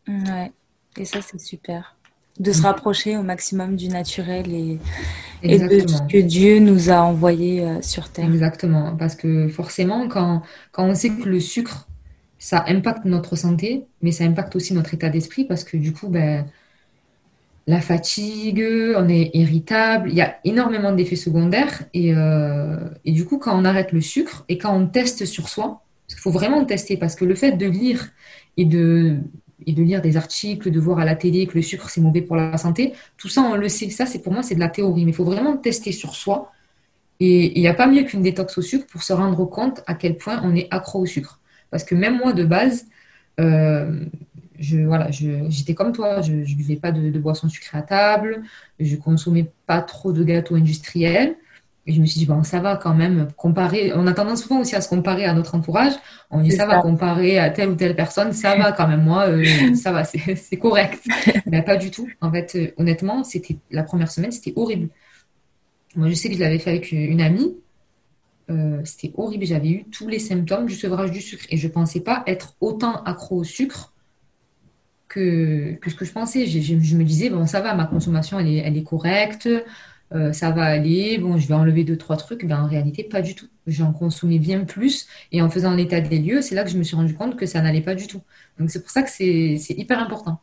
Ouais, 0.08 0.52
et 0.96 1.04
ça, 1.04 1.20
c'est 1.22 1.40
super 1.40 1.96
de 2.40 2.52
se 2.52 2.62
rapprocher 2.62 3.16
au 3.16 3.22
maximum 3.22 3.76
du 3.76 3.88
naturel 3.88 4.52
et, 4.52 4.78
et 5.42 5.58
de 5.58 5.86
ce 5.86 6.02
que 6.02 6.20
Dieu 6.20 6.60
nous 6.60 6.90
a 6.90 7.00
envoyé 7.02 7.62
euh, 7.62 7.82
sur 7.82 8.08
Terre. 8.08 8.24
Exactement, 8.26 8.96
parce 8.96 9.14
que 9.14 9.48
forcément, 9.48 10.08
quand, 10.08 10.42
quand 10.70 10.84
on 10.84 10.94
sait 10.94 11.10
que 11.10 11.28
le 11.28 11.40
sucre, 11.40 11.86
ça 12.38 12.64
impacte 12.66 13.04
notre 13.04 13.36
santé, 13.36 13.84
mais 14.00 14.12
ça 14.12 14.24
impacte 14.24 14.56
aussi 14.56 14.74
notre 14.74 14.94
état 14.94 15.10
d'esprit, 15.10 15.44
parce 15.44 15.62
que 15.62 15.76
du 15.76 15.92
coup, 15.92 16.08
ben, 16.08 16.46
la 17.66 17.80
fatigue, 17.80 18.64
on 18.96 19.08
est 19.08 19.30
irritable, 19.34 20.10
il 20.10 20.16
y 20.16 20.22
a 20.22 20.36
énormément 20.44 20.92
d'effets 20.92 21.16
secondaires, 21.16 21.84
et, 21.94 22.14
euh, 22.14 22.76
et 23.04 23.12
du 23.12 23.24
coup, 23.24 23.38
quand 23.38 23.56
on 23.56 23.64
arrête 23.64 23.92
le 23.92 24.00
sucre, 24.00 24.44
et 24.48 24.58
quand 24.58 24.74
on 24.74 24.86
teste 24.86 25.26
sur 25.26 25.48
soi, 25.48 25.82
qu'il 26.08 26.18
faut 26.18 26.30
vraiment 26.30 26.64
tester, 26.64 26.96
parce 26.96 27.14
que 27.14 27.24
le 27.24 27.34
fait 27.34 27.52
de 27.52 27.66
lire 27.66 28.08
et 28.56 28.64
de, 28.64 29.18
et 29.66 29.72
de 29.72 29.82
lire 29.82 30.02
des 30.02 30.16
articles, 30.16 30.70
de 30.70 30.80
voir 30.80 30.98
à 30.98 31.04
la 31.04 31.16
télé 31.16 31.46
que 31.46 31.54
le 31.54 31.62
sucre 31.62 31.90
c'est 31.90 32.00
mauvais 32.00 32.22
pour 32.22 32.36
la 32.36 32.56
santé, 32.58 32.92
tout 33.16 33.28
ça 33.28 33.42
on 33.42 33.54
le 33.56 33.68
sait. 33.68 33.90
Ça 33.90 34.06
c'est 34.06 34.20
pour 34.20 34.32
moi 34.32 34.42
c'est 34.42 34.54
de 34.54 34.60
la 34.60 34.68
théorie, 34.68 35.04
mais 35.04 35.12
il 35.12 35.14
faut 35.14 35.24
vraiment 35.24 35.56
tester 35.56 35.92
sur 35.92 36.14
soi. 36.14 36.52
Et 37.20 37.56
il 37.56 37.60
n'y 37.60 37.68
a 37.68 37.74
pas 37.74 37.86
mieux 37.86 38.02
qu'une 38.02 38.22
détox 38.22 38.58
au 38.58 38.62
sucre 38.62 38.86
pour 38.86 39.02
se 39.02 39.12
rendre 39.12 39.44
compte 39.44 39.82
à 39.86 39.94
quel 39.94 40.16
point 40.16 40.40
on 40.44 40.56
est 40.56 40.66
accro 40.70 41.00
au 41.00 41.06
sucre. 41.06 41.40
Parce 41.70 41.84
que 41.84 41.94
même 41.94 42.18
moi 42.18 42.32
de 42.32 42.44
base, 42.44 42.86
euh, 43.40 44.04
je, 44.58 44.78
voilà, 44.78 45.10
j'étais 45.10 45.74
comme 45.74 45.92
toi, 45.92 46.20
je 46.20 46.32
ne 46.32 46.44
buvais 46.56 46.76
pas 46.76 46.92
de, 46.92 47.10
de 47.10 47.18
boissons 47.18 47.48
sucrées 47.48 47.78
à 47.78 47.82
table, 47.82 48.42
je 48.80 48.96
consommais 48.96 49.50
pas 49.66 49.80
trop 49.82 50.12
de 50.12 50.24
gâteaux 50.24 50.56
industriels. 50.56 51.36
Et 51.86 51.92
je 51.92 52.00
me 52.00 52.06
suis 52.06 52.20
dit, 52.20 52.26
bon, 52.26 52.44
ça 52.44 52.60
va 52.60 52.76
quand 52.76 52.94
même 52.94 53.28
comparer. 53.36 53.92
On 53.94 54.06
a 54.06 54.12
tendance 54.12 54.42
souvent 54.42 54.60
aussi 54.60 54.76
à 54.76 54.80
se 54.80 54.88
comparer 54.88 55.24
à 55.24 55.34
notre 55.34 55.56
entourage. 55.56 55.92
On 56.30 56.40
dit, 56.40 56.52
ça, 56.52 56.64
va 56.64 56.80
comparer 56.80 57.40
à 57.40 57.50
telle 57.50 57.70
ou 57.70 57.74
telle 57.74 57.96
personne, 57.96 58.32
ça 58.32 58.56
va 58.56 58.70
quand 58.70 58.86
même. 58.86 59.02
Moi, 59.02 59.28
euh, 59.28 59.74
ça 59.74 59.90
va, 59.90 60.04
c'est 60.04 60.58
correct. 60.58 61.02
Mais 61.46 61.62
pas 61.62 61.76
du 61.76 61.90
tout. 61.90 62.08
En 62.20 62.30
fait, 62.30 62.54
euh, 62.54 62.70
honnêtement, 62.76 63.24
c'était 63.24 63.56
la 63.72 63.82
première 63.82 64.12
semaine, 64.12 64.30
c'était 64.30 64.52
horrible. 64.54 64.90
Moi, 65.96 66.08
je 66.08 66.14
sais 66.14 66.28
que 66.28 66.36
je 66.36 66.40
l'avais 66.40 66.60
fait 66.60 66.70
avec 66.70 66.92
une 66.92 67.20
amie. 67.20 67.56
c'était 68.84 69.12
horrible. 69.16 69.44
J'avais 69.44 69.70
eu 69.70 69.84
tous 69.90 70.06
les 70.06 70.20
symptômes 70.20 70.66
du 70.66 70.74
sevrage 70.74 71.10
du 71.10 71.20
sucre 71.20 71.44
et 71.50 71.56
je 71.56 71.66
ne 71.66 71.72
pensais 71.72 72.00
pas 72.00 72.22
être 72.28 72.54
autant 72.60 73.02
accro 73.02 73.38
au 73.38 73.44
sucre 73.44 73.92
que, 75.08 75.78
ce 75.86 75.94
que 75.94 76.04
je 76.04 76.12
pensais. 76.12 76.46
Je, 76.46 76.96
me 76.96 77.04
disais, 77.04 77.28
bon, 77.28 77.46
ça 77.46 77.60
va, 77.60 77.74
ma 77.74 77.86
consommation, 77.86 78.38
elle 78.38 78.48
est, 78.48 78.56
elle 78.58 78.76
est 78.76 78.84
correcte, 78.84 79.48
euh, 80.14 80.32
ça 80.32 80.50
va 80.50 80.64
aller, 80.64 81.18
bon, 81.18 81.38
je 81.38 81.46
vais 81.48 81.54
enlever 81.54 81.84
deux, 81.84 81.96
trois 81.96 82.16
trucs. 82.16 82.44
Ben, 82.44 82.62
en 82.62 82.66
réalité, 82.66 83.04
pas 83.04 83.22
du 83.22 83.34
tout. 83.34 83.46
J'en 83.66 83.92
consommais 83.92 84.38
bien 84.38 84.64
plus. 84.64 85.06
Et 85.30 85.42
en 85.42 85.50
faisant 85.50 85.74
l'état 85.74 86.00
des 86.00 86.18
lieux, 86.18 86.42
c'est 86.42 86.54
là 86.54 86.64
que 86.64 86.70
je 86.70 86.78
me 86.78 86.82
suis 86.82 86.96
rendu 86.96 87.14
compte 87.14 87.36
que 87.36 87.46
ça 87.46 87.60
n'allait 87.60 87.80
pas 87.80 87.94
du 87.94 88.06
tout. 88.06 88.20
Donc, 88.58 88.70
c'est 88.70 88.80
pour 88.80 88.90
ça 88.90 89.02
que 89.02 89.10
c'est 89.10 89.58
hyper 89.70 90.00
important. 90.00 90.40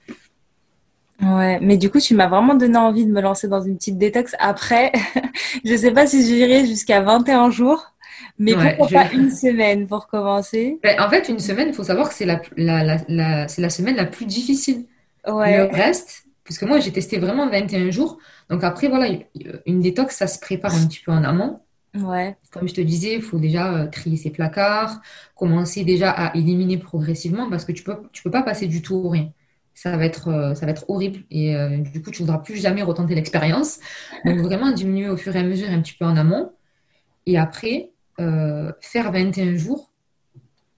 Ouais, 1.22 1.60
mais 1.62 1.78
du 1.78 1.90
coup, 1.90 2.00
tu 2.00 2.16
m'as 2.16 2.28
vraiment 2.28 2.56
donné 2.56 2.78
envie 2.78 3.06
de 3.06 3.12
me 3.12 3.22
lancer 3.22 3.48
dans 3.48 3.62
une 3.62 3.76
petite 3.76 3.98
détox. 3.98 4.36
Après, 4.40 4.92
je 5.66 5.76
sais 5.76 5.92
pas 5.92 6.08
si 6.08 6.26
j'irai 6.26 6.66
jusqu'à 6.66 7.02
21 7.02 7.52
jours. 7.52 7.94
Mais 8.38 8.54
pourquoi 8.54 8.88
pas 8.88 9.12
une 9.14 9.32
semaine 9.32 9.86
pour 9.88 10.08
commencer? 10.08 10.80
Ben, 10.82 11.00
En 11.02 11.10
fait, 11.10 11.28
une 11.30 11.40
semaine, 11.40 11.70
il 11.70 11.74
faut 11.74 11.84
savoir 11.84 12.08
que 12.08 12.16
c'est 12.16 12.26
la, 12.26 12.42
la, 12.56 12.84
la, 13.08 13.48
la, 13.58 13.70
semaine 13.70 13.96
la 13.96 14.06
plus 14.06 14.26
difficile. 14.26 14.86
Ouais. 15.28 15.58
Le 15.58 15.64
reste, 15.76 16.24
puisque 16.46 16.64
moi, 16.64 16.80
j'ai 16.80 16.92
testé 16.92 17.18
vraiment 17.18 17.50
21 17.50 17.92
jours. 17.92 18.18
Donc 18.50 18.64
après, 18.64 18.88
voilà, 18.88 19.08
une 19.66 19.82
détox, 19.82 20.16
ça 20.16 20.28
se 20.28 20.40
prépare 20.40 20.74
un 20.74 20.88
petit 20.88 21.02
peu 21.04 21.12
en 21.12 21.24
amont. 21.24 21.60
Ouais. 21.96 22.38
Comme 22.52 22.68
je 22.68 22.74
te 22.74 22.82
disais, 22.82 23.16
il 23.16 23.22
faut 23.22 23.40
déjà 23.40 23.74
euh, 23.74 23.88
trier 23.88 24.18
ses 24.18 24.30
placards, 24.30 25.02
commencer 25.36 25.84
déjà 25.84 26.12
à 26.12 26.36
éliminer 26.36 26.78
progressivement 26.78 27.50
parce 27.50 27.66
que 27.66 27.72
tu 27.72 27.84
peux, 27.84 27.98
tu 28.12 28.22
peux 28.22 28.32
pas 28.32 28.44
passer 28.44 28.68
du 28.68 28.82
tout 28.82 28.96
au 28.96 29.10
rien. 29.10 29.32
Ça 29.74 29.96
va 29.98 30.06
être, 30.06 30.28
euh, 30.28 30.56
ça 30.56 30.66
va 30.66 30.72
être 30.72 30.90
horrible 30.90 31.22
et 31.32 31.56
euh, 31.56 31.78
du 31.78 32.02
coup, 32.02 32.12
tu 32.12 32.22
ne 32.22 32.28
voudras 32.28 32.40
plus 32.40 32.58
jamais 32.58 32.84
retenter 32.84 33.16
l'expérience. 33.16 33.80
Donc 34.26 34.38
vraiment 34.40 34.72
diminuer 34.72 35.10
au 35.10 35.18
fur 35.18 35.36
et 35.36 35.40
à 35.40 35.44
mesure 35.44 35.70
un 35.70 35.82
petit 35.82 35.94
peu 35.94 36.06
en 36.06 36.16
amont. 36.16 36.52
Et 37.26 37.38
après, 37.38 37.92
faire 38.82 39.12
21 39.14 39.56
jours, 39.56 39.90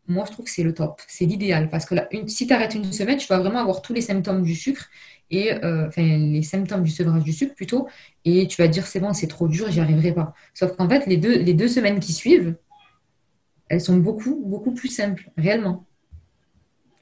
moi, 0.07 0.25
je 0.27 0.31
trouve 0.31 0.45
que 0.45 0.51
c'est 0.51 0.63
le 0.63 0.73
top. 0.73 1.01
C'est 1.07 1.25
l'idéal. 1.25 1.69
Parce 1.69 1.86
que 1.86 1.95
là, 1.95 2.07
une, 2.12 2.27
si 2.27 2.45
tu 2.45 2.53
arrêtes 2.53 2.75
une 2.75 2.91
semaine, 2.91 3.17
tu 3.17 3.27
vas 3.27 3.39
vraiment 3.39 3.60
avoir 3.60 3.81
tous 3.81 3.93
les 3.93 4.01
symptômes 4.01 4.43
du 4.43 4.55
sucre, 4.55 4.89
et 5.32 5.54
euh, 5.63 5.89
les 5.98 6.44
symptômes 6.44 6.84
du 6.84 6.91
sevrage 6.91 7.24
du 7.24 7.34
sucre 7.34 7.56
plutôt, 7.56 7.88
et 8.26 8.48
tu 8.48 8.62
vas 8.62 8.67
dire 8.67 8.86
c'est 8.86 9.00
bon, 9.00 9.13
c'est 9.13 9.28
trop 9.28 9.48
dur, 9.48 9.72
j'y 9.72 9.80
arriverai 9.80 10.13
pas. 10.13 10.34
Sauf 10.54 10.76
qu'en 10.76 10.88
fait, 10.88 11.08
les 11.08 11.17
deux, 11.17 11.39
les 11.39 11.54
deux 11.54 11.67
semaines 11.67 12.00
qui 12.00 12.13
suivent, 12.13 12.56
elles 13.70 13.82
sont 13.82 13.98
beaucoup, 13.98 14.44
beaucoup 14.46 14.74
plus 14.74 14.89
simples, 14.89 15.32
réellement. 15.38 15.86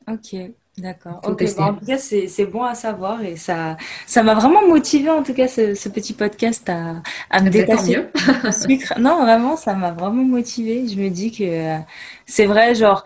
Ok. 0.08 0.36
D'accord. 0.80 1.20
Ok. 1.24 1.44
en 1.60 1.74
tout 1.74 1.86
cas, 1.86 1.98
c'est 1.98 2.46
bon 2.46 2.64
à 2.64 2.74
savoir 2.74 3.22
et 3.24 3.36
ça 3.36 3.76
ça 4.08 4.24
m'a 4.24 4.34
vraiment 4.34 4.66
motivé 4.68 5.10
en 5.10 5.24
tout 5.24 5.34
cas 5.34 5.48
ce, 5.48 5.90
petit 5.90 6.14
podcast 6.14 6.70
à, 6.70 7.02
à 7.30 7.42
me 7.42 7.48
ah, 7.48 7.50
détacher 7.50 8.06
du 8.44 8.52
sucre. 8.52 8.94
Non, 9.00 9.22
vraiment, 9.24 9.58
ça 9.58 9.74
m'a 9.74 9.92
vraiment 9.92 10.24
motivé. 10.24 10.88
Je 10.88 11.00
me 11.00 11.10
dis 11.10 11.32
que 11.32 11.44
euh, 11.44 11.78
c'est 12.26 12.46
vrai, 12.46 12.76
genre 12.76 13.04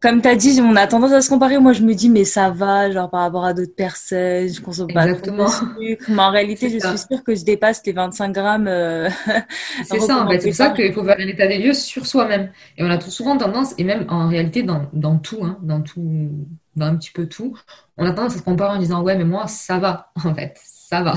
comme 0.00 0.20
tu 0.20 0.28
as 0.28 0.34
dit, 0.34 0.60
on 0.60 0.74
a 0.74 0.86
tendance 0.86 1.12
à 1.12 1.20
se 1.20 1.28
comparer. 1.28 1.58
Moi, 1.58 1.72
je 1.72 1.82
me 1.82 1.94
dis 1.94 2.10
mais 2.10 2.24
ça 2.24 2.50
va, 2.50 2.90
genre 2.90 3.08
par 3.08 3.20
rapport 3.20 3.44
à 3.44 3.54
d'autres 3.54 3.76
personnes, 3.76 4.48
je 4.48 4.60
consomme 4.60 4.92
pas 4.92 5.06
de 5.06 5.14
sucre. 5.14 6.06
Mais 6.08 6.22
en 6.22 6.30
réalité, 6.30 6.70
je 6.70 6.78
suis 6.78 6.98
sûre 6.98 7.22
que 7.24 7.34
je 7.34 7.44
dépasse 7.44 7.82
les 7.86 7.92
25 7.92 8.32
grammes. 8.32 8.66
Euh, 8.66 9.08
c'est 9.84 10.00
ça, 10.00 10.24
en 10.24 10.28
fait. 10.28 10.40
C'est 10.40 10.52
ça 10.52 10.70
qu'il 10.70 10.92
faut 10.92 11.04
faire 11.04 11.16
un 11.18 11.28
état 11.28 11.46
des 11.46 11.58
lieux 11.58 11.74
sur 11.74 12.06
soi-même. 12.06 12.50
Et 12.76 12.82
on 12.82 12.90
a 12.90 12.98
tout 12.98 13.10
souvent 13.10 13.36
tendance, 13.36 13.74
et 13.78 13.84
même 13.84 14.06
en 14.08 14.28
réalité 14.28 14.62
dans, 14.62 14.86
dans 14.92 15.18
tout, 15.18 15.38
hein, 15.42 15.58
dans 15.62 15.82
tout 15.82 16.30
dans 16.76 16.86
un 16.86 16.96
petit 16.96 17.10
peu 17.10 17.26
tout, 17.26 17.56
on 17.96 18.06
a 18.06 18.12
tendance 18.12 18.34
à 18.34 18.38
se 18.38 18.42
comparer 18.42 18.76
en 18.76 18.80
disant 18.80 19.02
ouais 19.02 19.16
mais 19.16 19.24
moi 19.24 19.46
ça 19.46 19.78
va 19.78 20.12
en 20.24 20.34
fait, 20.34 20.58
ça 20.62 21.02
va. 21.02 21.16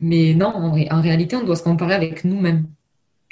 Mais 0.00 0.34
non, 0.34 0.54
en, 0.54 1.00
réalité 1.00 1.36
on 1.36 1.44
doit 1.44 1.56
se 1.56 1.62
comparer 1.62 1.94
avec 1.94 2.24
nous-mêmes, 2.24 2.66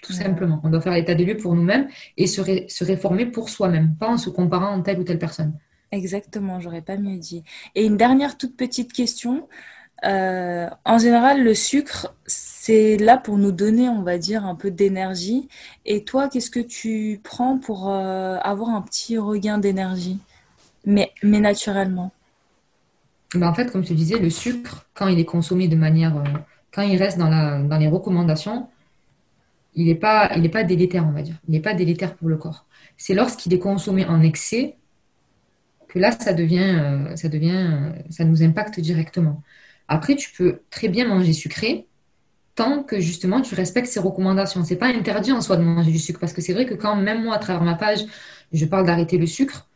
tout 0.03 0.13
simplement. 0.13 0.61
On 0.65 0.71
doit 0.71 0.81
faire 0.81 0.95
l'état 0.95 1.15
des 1.15 1.25
lieux 1.25 1.37
pour 1.37 1.55
nous-mêmes 1.55 1.89
et 2.17 2.27
se, 2.27 2.43
se 2.69 2.85
réformer 2.85 3.27
pour 3.27 3.49
soi-même, 3.49 3.97
pas 3.97 4.09
en 4.09 4.19
se 4.19 4.31
comparant 4.31 4.71
en 4.75 4.83
telle 4.83 5.01
ou 5.01 5.05
telle 5.05 5.19
personne. 5.19 5.59
Exactement, 5.91 6.61
j'aurais 6.61 6.83
pas 6.83 6.97
mieux 6.97 7.17
dit. 7.17 7.45
Et 7.75 7.87
une 7.87 7.97
dernière 7.97 8.37
toute 8.37 8.57
petite 8.57 8.93
question. 8.93 9.49
Euh, 10.05 10.69
en 10.85 10.99
général, 10.99 11.43
le 11.43 11.55
sucre, 11.55 12.15
c'est 12.27 12.97
là 12.99 13.17
pour 13.17 13.37
nous 13.39 13.53
donner, 13.53 13.89
on 13.89 14.03
va 14.03 14.19
dire, 14.19 14.45
un 14.45 14.55
peu 14.55 14.71
d'énergie. 14.71 15.49
Et 15.87 16.05
toi, 16.05 16.29
qu'est-ce 16.29 16.51
que 16.51 16.61
tu 16.61 17.21
prends 17.25 17.59
pour 17.59 17.91
euh, 17.91 18.37
avoir 18.43 18.71
un 18.71 18.83
petit 18.83 19.19
regain 19.19 19.59
d'énergie? 19.59 20.21
Mais, 20.85 21.13
naturellement. 21.23 22.13
En 23.35 23.55
fait, 23.55 23.71
comme 23.71 23.83
je 23.83 23.89
te 23.89 23.95
disais, 23.95 24.19
le 24.19 24.31
sucre, 24.31 24.87
quand 24.95 25.09
il 25.09 25.19
est 25.19 25.25
consommé 25.25 25.69
de 25.69 25.77
manière. 25.77 26.17
Euh, 26.17 26.25
quand 26.73 26.83
il 26.83 26.97
reste 26.97 27.19
dans, 27.19 27.79
les 27.79 27.89
recommandations, 27.89 28.69
il 29.75 29.87
n'est 29.87 29.95
pas, 29.95 30.31
pas 30.53 30.65
délétère, 30.65 31.07
on 31.07 31.13
va 31.13 31.23
dire. 31.23 31.37
Il 31.49 31.53
n'est 31.53 31.61
pas 31.61 31.75
délétère 31.75 32.15
pour 32.15 32.29
le 32.29 32.37
corps. 32.37 32.67
C'est 32.97 33.15
lorsqu'il 33.15 33.53
est 33.55 33.59
consommé 33.59 34.05
en 34.07 34.23
excès 34.23 34.77
que 35.89 35.99
là, 35.99 36.13
ça 36.13 36.35
devient, 36.35 36.77
euh, 36.79 37.17
ça 37.17 37.29
devient, 37.29 37.93
ça 38.11 38.25
nous 38.25 38.43
impacte 38.43 38.81
directement. 38.81 39.43
Après, 39.89 40.15
tu 40.15 40.31
peux 40.33 40.61
très 40.71 40.89
bien 40.89 41.07
manger 41.09 41.33
sucré 41.33 41.87
tant 42.59 42.83
que 42.83 42.99
justement 42.99 43.41
tu 43.41 43.55
respectes 43.55 43.87
ces 43.87 44.01
recommandations. 44.01 44.65
C'est 44.65 44.77
pas 44.77 44.89
interdit 44.89 45.31
en 45.31 45.41
soi 45.41 45.57
de 45.57 45.63
manger 45.63 45.93
du 45.93 45.99
sucre 46.01 46.19
parce 46.19 46.33
que 46.33 46.43
c'est 46.43 46.53
vrai 46.53 46.67
que 46.67 46.75
quand 46.75 46.97
même 46.97 47.23
moi, 47.23 47.37
à 47.37 47.39
travers 47.39 47.63
ma 47.63 47.77
page, 47.77 48.01
je 48.53 48.65
parle 48.65 48.85
d'arrêter 48.85 49.17
le 49.17 49.27
sucre, 49.27 49.68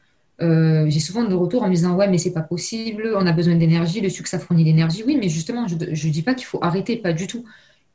euh, 0.43 0.87
j'ai 0.89 1.01
souvent 1.01 1.25
de 1.25 1.35
retour 1.35 1.63
en 1.63 1.69
me 1.69 1.75
disant 1.75 1.95
ouais 1.95 2.09
mais 2.09 2.19
c'est 2.19 2.33
pas 2.33 2.41
possible, 2.41 3.13
on 3.17 3.27
a 3.27 3.33
besoin 3.33 3.55
d'énergie, 3.55 4.01
le 4.01 4.09
sucre 4.09 4.29
ça 4.29 4.39
fournit 4.39 4.65
l'énergie. 4.65 5.05
Oui 5.07 5.17
mais 5.19 5.29
justement 5.29 5.67
je 5.69 5.75
ne 5.77 6.13
dis 6.13 6.23
pas 6.23 6.35
qu'il 6.35 6.47
faut 6.47 6.59
arrêter, 6.63 6.97
pas 6.97 7.13
du 7.13 7.27
tout. 7.27 7.45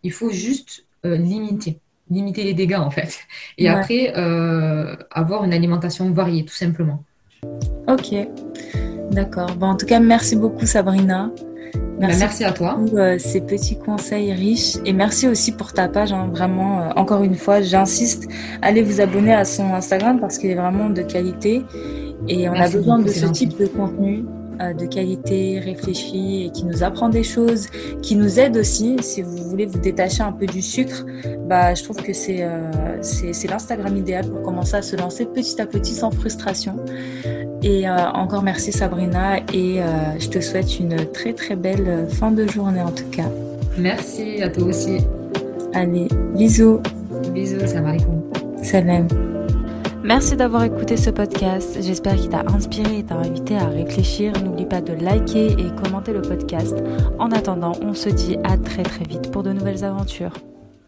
Il 0.04 0.12
faut 0.12 0.32
juste 0.32 0.86
euh, 1.06 1.18
limiter, 1.18 1.80
limiter 2.10 2.44
les 2.44 2.54
dégâts 2.54 2.80
en 2.80 2.92
fait. 2.92 3.20
Et 3.58 3.68
après 3.68 4.14
euh, 4.16 4.96
avoir 5.12 5.44
une 5.44 5.54
alimentation 5.54 6.10
variée 6.12 6.46
tout 6.46 6.56
simplement. 6.56 7.04
Ok, 7.88 8.16
d'accord. 9.12 9.56
Bon, 9.56 9.68
en 9.68 9.76
tout 9.76 9.86
cas 9.86 10.00
merci 10.00 10.36
beaucoup 10.36 10.66
Sabrina. 10.66 11.32
Bah, 12.00 12.08
merci, 12.20 12.44
à 12.44 12.52
toi. 12.52 12.76
Pour, 12.76 13.00
ces 13.18 13.42
petits 13.42 13.78
conseils 13.78 14.32
riches 14.32 14.78
et 14.86 14.94
merci 14.94 15.28
aussi 15.28 15.52
pour 15.52 15.74
ta 15.74 15.88
page. 15.88 16.14
Hein. 16.14 16.30
vraiment, 16.32 16.90
encore 16.96 17.24
une 17.24 17.34
fois, 17.34 17.62
j'insiste, 17.62 18.28
allez 18.62 18.84
vous 18.84 19.02
abonner 19.02 19.34
à 19.34 19.46
son 19.46 19.74
Instagram 19.74 20.20
parce 20.20 20.38
qu'il 20.38 20.52
est 20.52 20.56
vraiment 20.56 20.92
de 20.92 21.02
qualité. 21.02 21.64
Et 22.30 22.50
on 22.50 22.54
a 22.54 22.70
besoin 22.70 23.00
de 23.00 23.10
ce 23.10 23.26
type 23.28 23.58
de 23.58 23.68
contenu 23.68 24.26
euh, 24.62 24.74
de 24.74 24.86
qualité, 24.88 25.60
réfléchi 25.60 26.46
et 26.46 26.50
qui 26.50 26.66
nous 26.66 26.82
apprend 26.82 27.10
des 27.10 27.22
choses, 27.22 27.68
qui 28.02 28.16
nous 28.16 28.40
aide 28.40 28.58
aussi. 28.58 28.96
Si 29.02 29.22
vous 29.22 29.38
voulez 29.38 29.68
vous 29.68 29.78
détacher 29.78 30.24
un 30.24 30.32
peu 30.32 30.48
du 30.48 30.64
sucre, 30.64 31.06
bah, 31.48 31.76
je 31.76 31.84
trouve 31.84 31.98
que 31.98 32.12
c'est 32.12 32.42
euh, 32.42 32.72
c'est 33.02 33.48
l'Instagram 33.48 33.96
idéal 33.96 34.28
pour 34.28 34.42
commencer 34.42 34.76
à 34.76 34.82
se 34.82 34.96
lancer 34.96 35.26
petit 35.26 35.62
à 35.62 35.68
petit 35.68 35.94
sans 35.94 36.10
frustration. 36.10 36.78
Et 37.62 37.88
euh, 37.88 38.10
encore 38.14 38.42
merci 38.42 38.72
Sabrina 38.72 39.38
et 39.54 39.80
je 40.20 40.28
te 40.30 40.40
souhaite 40.40 40.80
une 40.80 41.06
très 41.12 41.34
très 41.34 41.56
belle 41.56 42.08
fin 42.10 42.32
de 42.32 42.48
journée 42.48 42.82
en 42.82 42.92
tout 42.92 43.10
cas. 43.12 43.30
Merci 43.78 44.42
à 44.42 44.50
toi 44.50 44.66
aussi. 44.66 44.98
Allez, 45.74 46.08
bisous. 46.36 46.80
Bisous, 47.34 47.68
salam 47.68 47.86
alaikum. 47.86 48.22
Salam. 48.64 49.27
Merci 50.08 50.38
d'avoir 50.38 50.64
écouté 50.64 50.96
ce 50.96 51.10
podcast. 51.10 51.80
J'espère 51.82 52.16
qu'il 52.16 52.30
t'a 52.30 52.46
inspiré 52.48 53.00
et 53.00 53.04
t'a 53.04 53.16
invité 53.16 53.58
à 53.58 53.66
réfléchir. 53.66 54.32
N'oublie 54.42 54.66
pas 54.66 54.80
de 54.80 54.94
liker 54.94 55.48
et 55.48 55.84
commenter 55.84 56.14
le 56.14 56.22
podcast. 56.22 56.78
En 57.20 57.30
attendant, 57.34 57.74
on 57.82 57.94
se 57.94 58.08
dit 58.08 58.38
à 58.46 58.58
très 58.58 58.84
très 58.84 59.04
vite 59.04 59.30
pour 59.34 59.44
de 59.44 59.52
nouvelles 59.52 59.84
aventures. 59.84 60.32